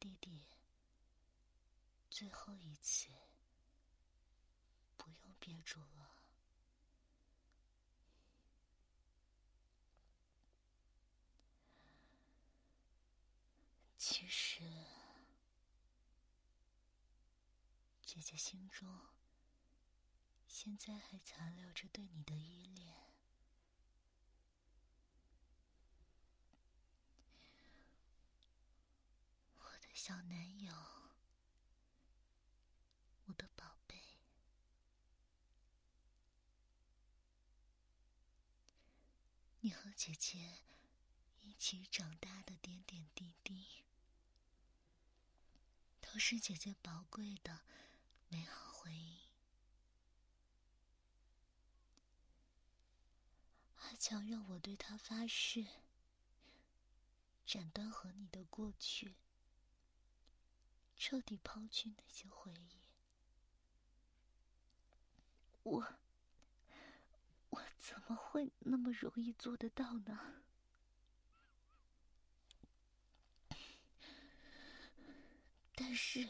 [0.00, 0.40] 弟弟。
[2.10, 3.06] 最后一次，
[4.96, 6.10] 不用憋住了。
[13.96, 14.64] 其实，
[18.12, 19.02] 姐姐心中
[20.48, 22.92] 现在还残留着对你的依恋。
[29.60, 30.74] 我的小男友，
[33.26, 33.96] 我的宝贝，
[39.60, 40.58] 你和姐姐
[41.42, 43.84] 一起长大的点点滴滴，
[46.00, 47.60] 都是姐姐宝贵的
[48.30, 49.20] 美好回忆。
[53.76, 55.66] 阿强让我对他发誓，
[57.44, 59.14] 斩断和你的过去。
[60.96, 62.76] 彻底抛去那些回忆，
[65.62, 65.94] 我
[67.48, 70.42] 我怎么会那么容易做得到呢？
[75.74, 76.28] 但是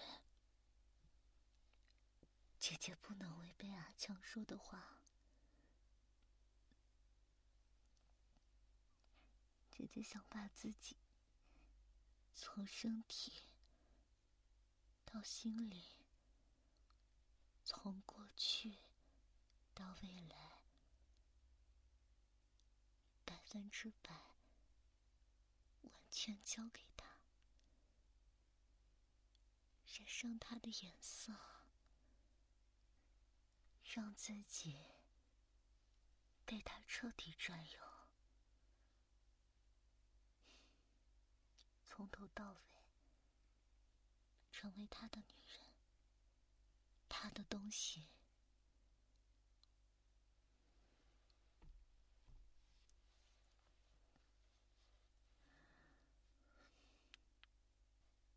[2.71, 5.01] 姐姐不能违背阿强说的话。
[9.73, 10.97] 姐姐想把自己
[12.33, 13.33] 从身体
[15.05, 15.83] 到心里，
[17.65, 18.79] 从过去
[19.75, 20.63] 到未来，
[23.25, 24.15] 百分之百
[25.83, 27.05] 完全交给他，
[29.89, 31.35] 染上他的颜色，
[33.93, 34.77] 让自己
[36.47, 37.79] 被他彻底占有。
[41.89, 42.61] 从头到尾，
[44.53, 45.67] 成为他的女人，
[47.09, 48.07] 他的东西。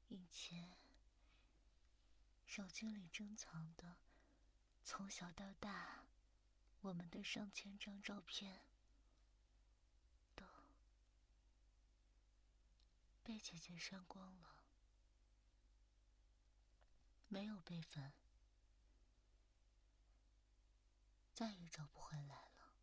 [0.10, 0.76] 以前，
[2.48, 3.98] 手机里珍藏的，
[4.86, 6.04] 从小到大，
[6.82, 8.62] 我们的上千张照片
[10.36, 10.46] 都。
[13.24, 14.56] 被姐姐删光了，
[17.30, 18.12] 没有备份，
[21.34, 22.74] 再也找不回来了。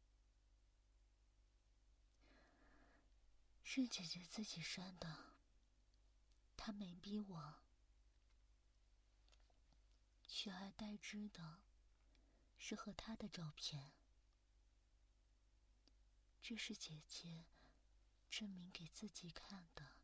[3.63, 5.35] 是姐姐自己删的，
[6.57, 7.55] 她没逼我，
[10.27, 11.61] 取而代之的
[12.61, 13.91] 是和他的照片。
[16.41, 17.47] 这是姐姐
[18.31, 19.99] 证明给自己看的。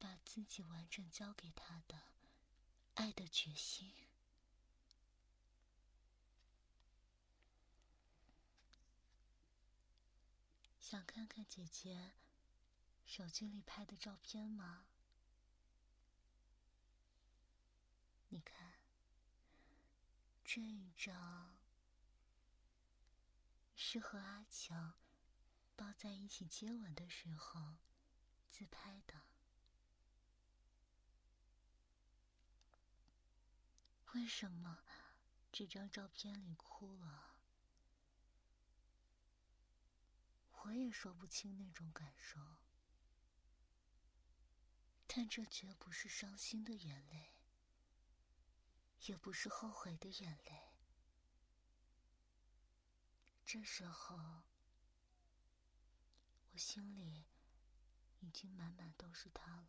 [0.00, 2.00] 把自己完整交给他的
[2.94, 3.92] 爱的决心，
[10.80, 12.12] 想看看姐姐
[13.04, 14.86] 手机里拍的照片吗？
[18.28, 18.74] 你看，
[20.50, 21.58] 这一张
[23.76, 24.94] 是和阿强
[25.76, 27.76] 抱在一起接吻的时候
[28.48, 29.20] 自拍的。
[34.14, 34.78] 为什么
[35.52, 37.34] 这张照片里哭了？
[40.62, 42.40] 我也说不清那种感受，
[45.06, 47.34] 但这绝不是伤心的眼泪，
[49.06, 50.62] 也不是后悔的眼泪。
[53.46, 54.42] 这时候，
[56.52, 57.24] 我心里
[58.20, 59.68] 已经满满都是他了。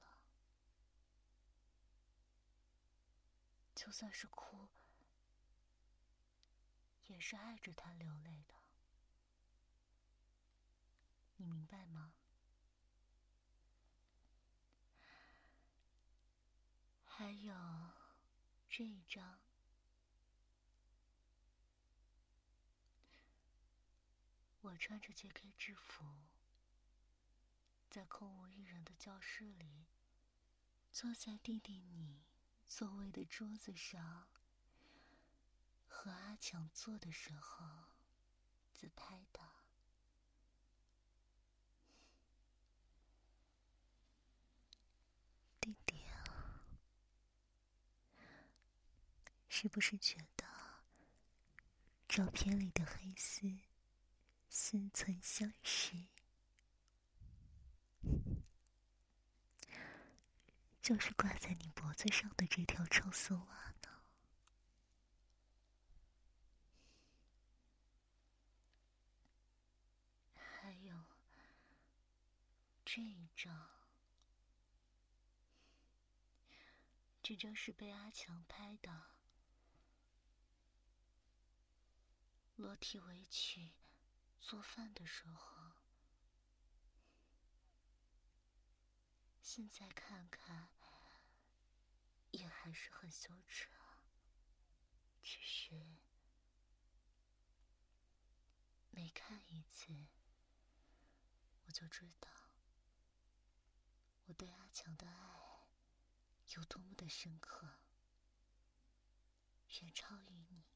[3.74, 4.68] 就算是哭，
[7.06, 8.56] 也是爱着他流泪的，
[11.38, 12.14] 你明白吗？
[17.06, 17.54] 还有
[18.70, 19.40] 这一张，
[24.62, 25.52] 我穿着 J.K.
[25.58, 26.06] 制服，
[27.90, 29.88] 在空无一人的教室里，
[30.92, 32.22] 坐在弟弟你。
[32.68, 34.28] 座位的桌子上，
[35.88, 37.66] 和阿强坐的时候
[38.72, 39.40] 自拍的。
[45.60, 46.62] 弟弟啊，
[49.62, 50.46] 是不是觉得
[52.08, 53.60] 照片里的黑丝
[54.48, 55.98] 似曾相识？
[60.82, 64.02] 就是挂在你脖子上的这条臭丝袜呢。
[70.38, 71.04] 还有
[72.86, 73.70] 这一张，
[77.22, 79.19] 这张是被阿强拍的，
[82.60, 83.72] 裸体围裙
[84.42, 85.72] 做饭的时候。
[89.42, 90.68] 现在看看，
[92.32, 94.04] 也还是很羞耻啊。
[95.24, 95.72] 只是
[98.90, 100.08] 每看一次，
[101.66, 102.30] 我就知道
[104.26, 105.70] 我对阿强的爱
[106.56, 107.80] 有多么的深刻，
[109.82, 110.69] 远超于你。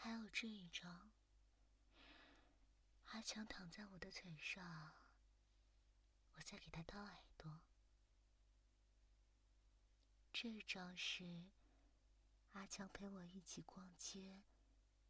[0.00, 1.10] 还有这一张。
[3.06, 4.92] 阿强躺在我的腿上，
[6.36, 7.60] 我在给他掏耳朵。
[10.32, 11.48] 这张是
[12.52, 14.42] 阿强陪我一起逛街、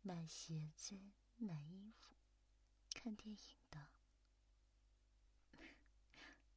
[0.00, 0.98] 买鞋子、
[1.36, 2.16] 买衣服、
[2.94, 3.88] 看电影的。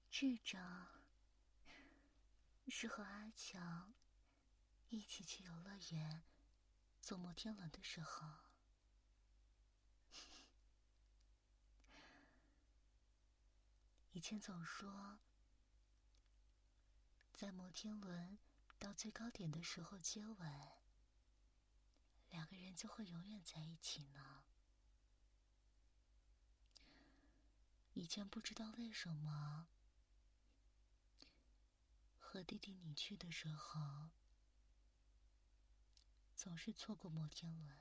[0.09, 0.87] 这张
[2.69, 3.93] 是和阿强
[4.89, 6.23] 一起去游乐园
[7.01, 8.27] 坐摩天轮的时候，
[14.13, 15.19] 以前总说，
[17.33, 18.37] 在摩天轮
[18.79, 20.71] 到最高点的时候接吻，
[22.29, 24.43] 两个人就会永远在一起呢。
[27.93, 29.67] 以前不知道为什么，
[32.19, 34.11] 和弟弟你去的时候，
[36.43, 37.77] 总是错过摩天轮。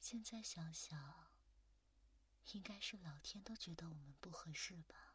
[0.00, 1.28] 现在想想，
[2.54, 5.14] 应该是老天都觉得我们不合适吧。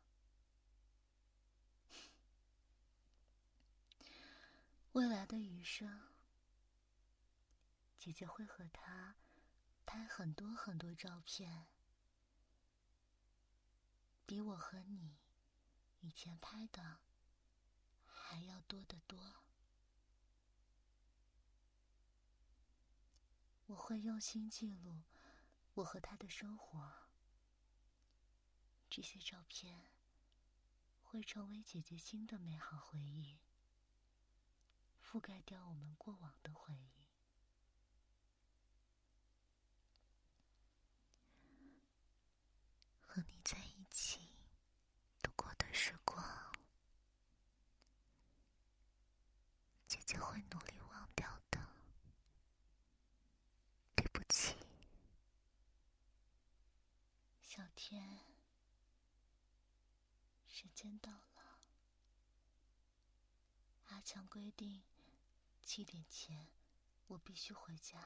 [4.92, 6.12] 未来的余生，
[7.98, 9.16] 姐姐会和他
[9.84, 11.66] 拍很多很多照片。
[14.28, 15.18] 比我和你
[16.02, 17.00] 以前拍的
[18.06, 19.49] 还要多得多。
[23.70, 25.04] 我会用心记录
[25.76, 26.92] 我和他的生活，
[28.90, 29.92] 这些照片
[31.04, 33.38] 会成为姐姐新的美好回忆，
[35.00, 36.90] 覆盖掉我们过往的回忆。
[43.06, 44.20] 和你在一起
[45.22, 46.26] 度过的时光，
[49.88, 51.60] 姐姐会努力忘掉的。
[53.96, 54.56] 对不起，
[57.90, 58.20] 天，
[60.48, 61.60] 时间到了。
[63.88, 64.84] 阿强规定，
[65.64, 66.50] 七点前
[67.08, 67.98] 我必须回家。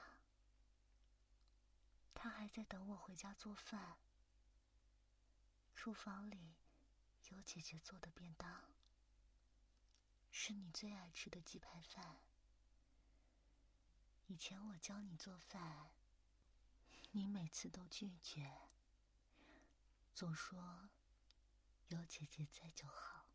[2.16, 3.98] 他还在等我回家做饭。
[5.76, 6.56] 厨房里
[7.32, 8.64] 有姐姐做的便当，
[10.32, 12.22] 是你最爱吃的鸡排饭。
[14.28, 15.92] 以前我教你做饭，
[17.12, 18.50] 你每次都拒绝，
[20.14, 20.90] 总说
[21.88, 23.26] 有姐姐在就好。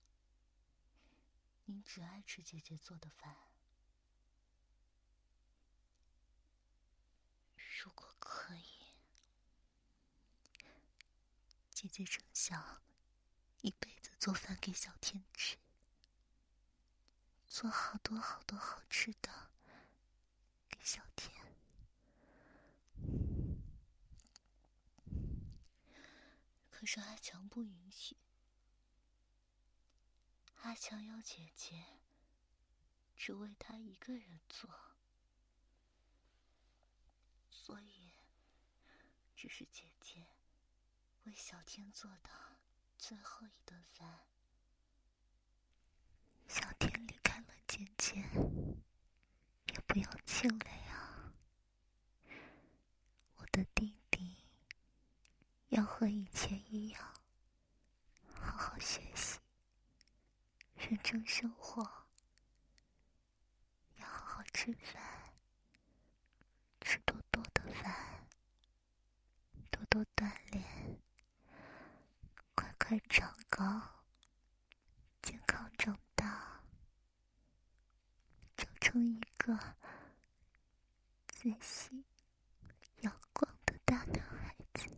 [1.64, 3.36] 你只爱吃姐姐做的饭。
[7.82, 8.62] 如果可以。
[11.70, 12.82] 姐姐真想
[13.60, 15.56] 一辈子做饭给小天吃，
[17.46, 19.50] 做好多好多好吃的
[20.68, 21.37] 给小天。
[26.78, 28.16] 可是阿强不允许，
[30.62, 31.84] 阿强要姐姐
[33.16, 34.70] 只为他一个人做，
[37.50, 38.12] 所以
[39.34, 40.28] 只是姐姐。
[41.24, 42.30] 为小天做的
[42.96, 44.20] 最后一顿饭。
[46.46, 48.20] 小天离开了姐姐，
[49.74, 51.34] 也不要气馁啊！
[53.34, 53.97] 我的弟弟
[55.68, 57.14] 要和以前一样，
[58.34, 59.38] 好好学习，
[60.76, 61.82] 认真生活，
[63.96, 65.34] 要好好吃饭，
[66.80, 68.26] 吃多多的饭，
[69.70, 70.98] 多多锻炼。
[72.54, 74.04] 快快长高，
[75.20, 76.62] 健康长大，
[78.56, 79.76] 长成一个
[81.28, 82.04] 自信、
[83.02, 84.88] 阳光的大男孩子。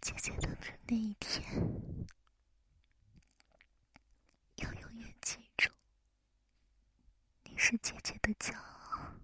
[0.00, 1.42] 姐姐等着那一天，
[4.56, 5.70] 要永远记住，
[7.44, 9.14] 你是姐姐的骄傲。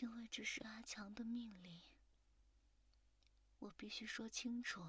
[0.00, 1.82] 因为这是阿强的命令，
[3.58, 4.86] 我必须说清楚，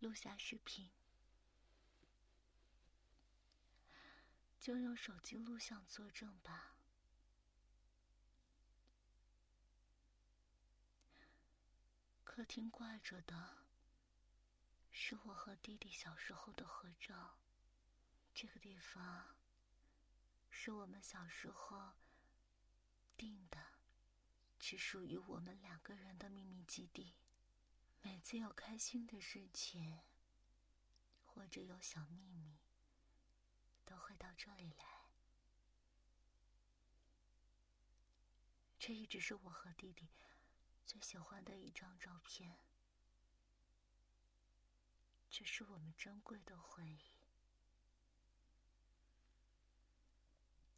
[0.00, 0.90] 录下视频，
[4.60, 6.72] 就用手机录像作证吧。
[12.34, 13.64] 客厅挂着的
[14.90, 17.38] 是我和弟弟小时候的合照，
[18.34, 19.36] 这个地方
[20.50, 21.92] 是我们小时候。
[23.16, 23.64] 定的，
[24.58, 27.14] 只属于我们两个人的秘密基地。
[28.02, 30.00] 每次有开心的事情，
[31.24, 32.58] 或者有小秘密，
[33.84, 35.04] 都会到这里来。
[38.76, 40.08] 这一直是我和弟弟
[40.86, 42.56] 最喜欢的一张照片，
[45.30, 47.00] 这是我们珍贵的回忆。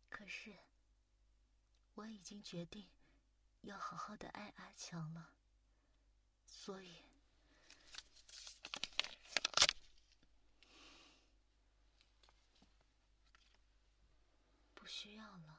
[0.08, 0.56] 可是。
[1.96, 2.86] 我已经决定
[3.62, 5.30] 要好好的爱阿强了。
[6.46, 7.06] 所以
[14.74, 15.55] 不需要了。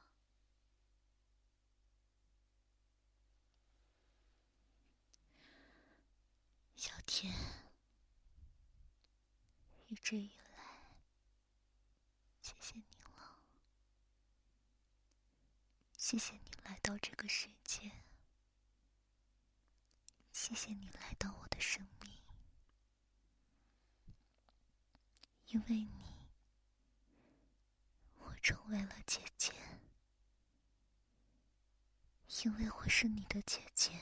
[6.78, 7.34] 小天，
[9.88, 10.92] 一直以来，
[12.40, 12.84] 谢谢你
[13.16, 13.42] 了，
[15.96, 17.90] 谢谢你来到这个世界，
[20.32, 22.12] 谢谢你来到我的生命，
[25.48, 26.14] 因为你，
[28.18, 29.52] 我成为了姐姐，
[32.44, 34.00] 因为我是你的姐姐。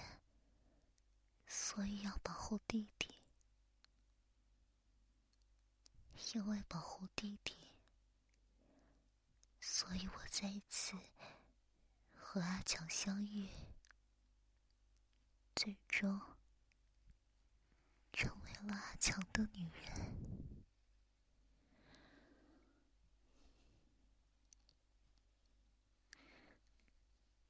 [1.47, 3.19] 所以要保护弟弟，
[6.35, 7.55] 因为保护弟弟，
[9.61, 10.97] 所以我再一次
[12.17, 13.51] 和阿强相遇，
[15.55, 16.21] 最终
[18.13, 20.27] 成为了阿强的女人。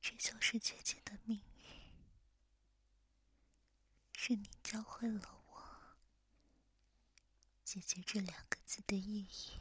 [0.01, 1.41] 这就是姐姐的命。
[4.19, 5.63] 是你教会了我
[7.63, 9.61] “姐姐”这两个字的意义。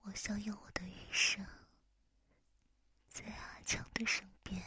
[0.00, 1.46] 我想用我的余生，
[3.08, 4.62] 在阿强的身边，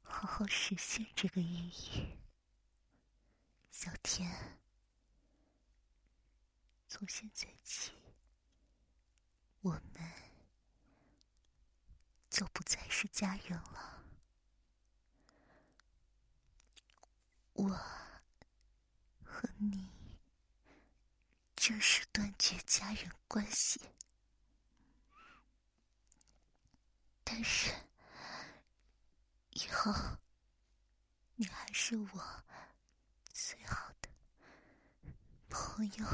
[0.00, 2.18] 好好实现这个意义。
[3.72, 4.60] 小天，
[6.86, 7.90] 从现在起，
[9.60, 10.12] 我们
[12.30, 13.88] 就不再是家人了。
[17.54, 17.68] 我
[19.42, 19.88] 和你
[21.56, 23.80] 正式断绝家人关系，
[27.24, 27.72] 但是
[29.50, 29.92] 以后
[31.34, 32.44] 你还是我
[33.32, 34.08] 最好的
[35.48, 36.06] 朋友，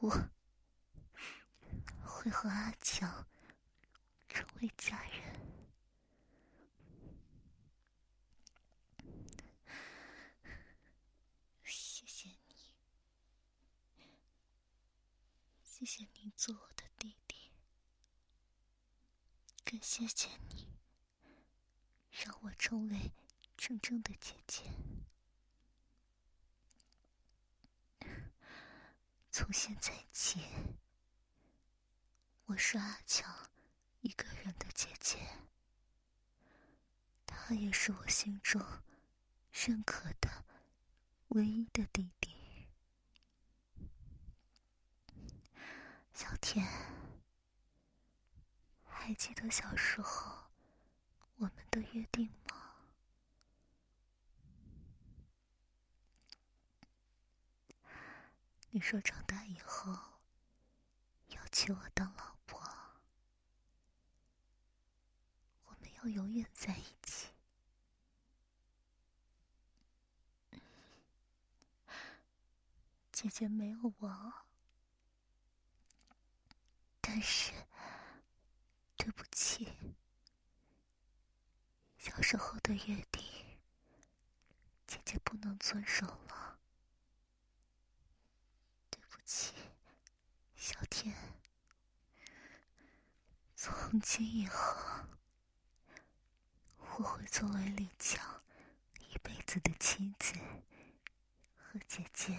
[0.00, 0.10] 我
[2.04, 3.26] 会和阿强
[4.28, 5.25] 成为家人。
[15.78, 17.36] 谢谢你做我的弟弟，
[19.62, 20.72] 更谢谢你
[22.10, 23.12] 让我成为
[23.58, 24.62] 真正的姐姐。
[29.30, 30.40] 从现在起，
[32.46, 33.50] 我是阿强
[34.00, 35.18] 一个人的姐姐，
[37.26, 38.58] 他也是我心中
[39.52, 40.46] 认可的
[41.28, 42.34] 唯一的弟弟。
[46.16, 46.66] 小天，
[48.88, 50.48] 还记得小时候
[51.36, 52.72] 我们的约定吗？
[58.70, 59.92] 你说长大以后
[61.28, 62.66] 要娶我当老婆，
[65.66, 67.28] 我们要永远在一起。
[73.12, 74.45] 姐姐没有我。
[77.08, 77.52] 但是，
[78.96, 79.72] 对不起，
[81.98, 83.22] 小时候的约定，
[84.88, 86.58] 姐姐不能遵守了。
[88.90, 89.54] 对不起，
[90.56, 91.14] 小天，
[93.54, 95.06] 从今以后，
[96.78, 98.42] 我会作为李强
[98.98, 100.34] 一辈子的妻子
[101.56, 102.36] 和姐姐，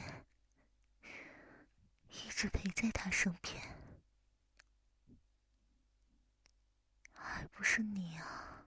[2.10, 3.78] 一直陪在他身边。
[7.30, 8.66] 还不是你啊？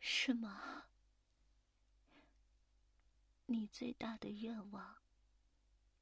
[0.00, 0.86] 是吗？
[3.44, 4.96] 你最大的愿望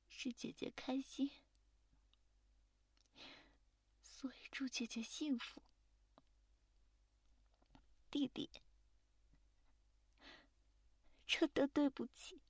[0.09, 1.33] 是姐姐开心，
[4.01, 5.61] 所以祝姐姐幸福。
[8.13, 8.49] 弟弟，
[11.27, 12.41] 真的对不起。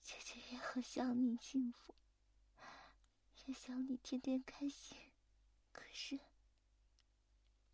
[0.00, 1.96] 姐姐也很想你幸福，
[3.44, 4.96] 也想你天天开心，
[5.72, 6.20] 可是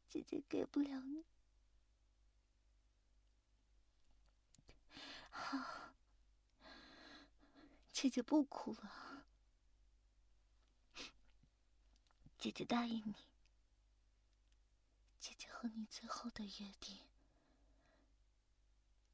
[0.08, 1.26] 姐姐给不了你。
[5.30, 5.92] 好，
[7.92, 9.26] 姐姐不哭了。
[12.38, 13.14] 姐姐答应你，
[15.18, 16.98] 姐姐和你最后的约定，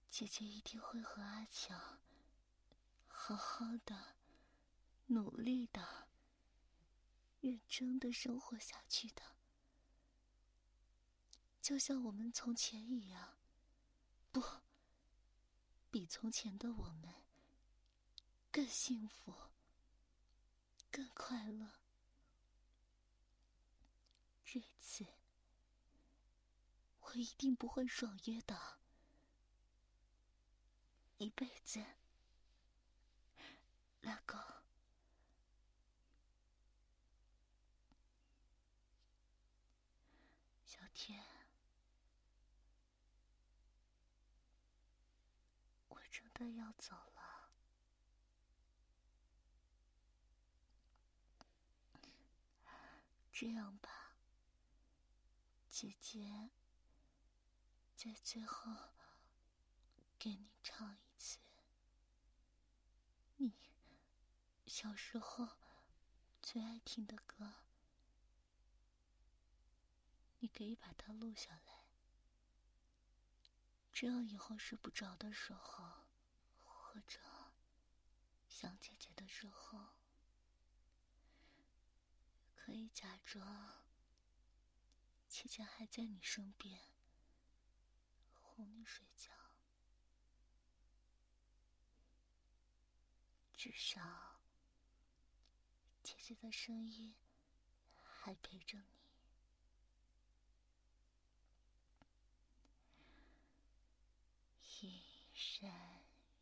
[0.08, 1.98] 姐姐一定会和阿强。
[3.28, 4.14] 好好的，
[5.06, 6.06] 努力的、
[7.40, 9.34] 认真的生活下去的，
[11.60, 13.36] 就像我们从前一样，
[14.30, 14.40] 不，
[15.90, 17.12] 比从前的我们
[18.52, 19.34] 更幸福、
[20.92, 21.80] 更快乐。
[24.44, 25.04] 这次，
[27.00, 28.78] 我一定不会爽约的。
[31.18, 31.84] 一辈子
[34.06, 34.38] 拉钩。
[40.64, 41.24] 小天，
[45.88, 47.50] 我真的要走了。
[53.32, 54.14] 这样吧，
[55.68, 56.50] 姐姐，
[57.96, 58.72] 在最后
[60.16, 60.98] 给你唱一。
[63.38, 63.52] 你
[64.66, 65.48] 小时候
[66.42, 67.54] 最爱听的歌，
[70.40, 71.86] 你可以把它录下来，
[73.92, 76.04] 这样以后睡不着的时候，
[76.64, 77.20] 或者
[78.48, 79.94] 想姐姐的时候，
[82.54, 83.84] 可以假装
[85.28, 86.80] 姐姐还在你身边，
[88.42, 89.30] 哄你睡觉。
[93.56, 94.35] 至少，
[96.26, 97.14] 姐姐的声音
[98.02, 98.84] 还陪着你。
[104.80, 104.90] 一
[105.32, 105.70] 闪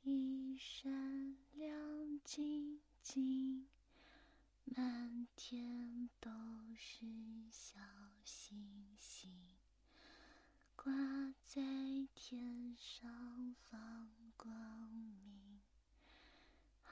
[0.03, 3.69] 一闪亮晶晶，
[4.65, 6.31] 满天都
[6.79, 7.05] 是
[7.51, 7.79] 小
[8.25, 9.31] 星星，
[10.75, 10.95] 挂
[11.43, 11.61] 在
[12.15, 14.09] 天上放
[14.39, 14.51] 光
[14.89, 15.44] 明。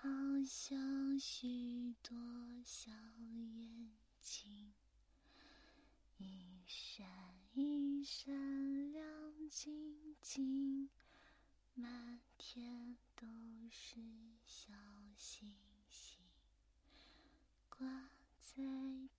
[0.03, 0.09] 好
[0.45, 2.19] 像许多
[2.65, 3.89] 小眼
[4.21, 4.73] 睛，
[6.19, 7.07] 一闪
[7.55, 9.05] 一闪亮
[9.49, 10.91] 晶晶，
[11.75, 13.29] 满天都
[13.71, 14.01] 是
[14.45, 14.73] 小
[15.17, 15.55] 星
[15.89, 16.19] 星，
[17.69, 17.87] 挂
[18.41, 18.61] 在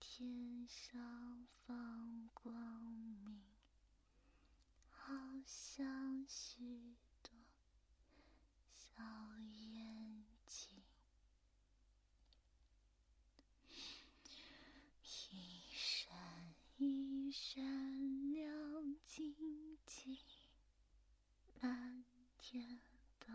[0.01, 2.53] 天上放光
[3.23, 3.41] 明，
[4.89, 5.13] 好
[5.45, 7.31] 像许多
[8.73, 9.01] 小
[9.39, 10.73] 眼睛。
[16.77, 17.63] 一闪
[18.31, 19.34] 亮晶
[19.88, 20.15] 晶，
[21.59, 22.05] 满
[22.38, 22.79] 天
[23.17, 23.34] 都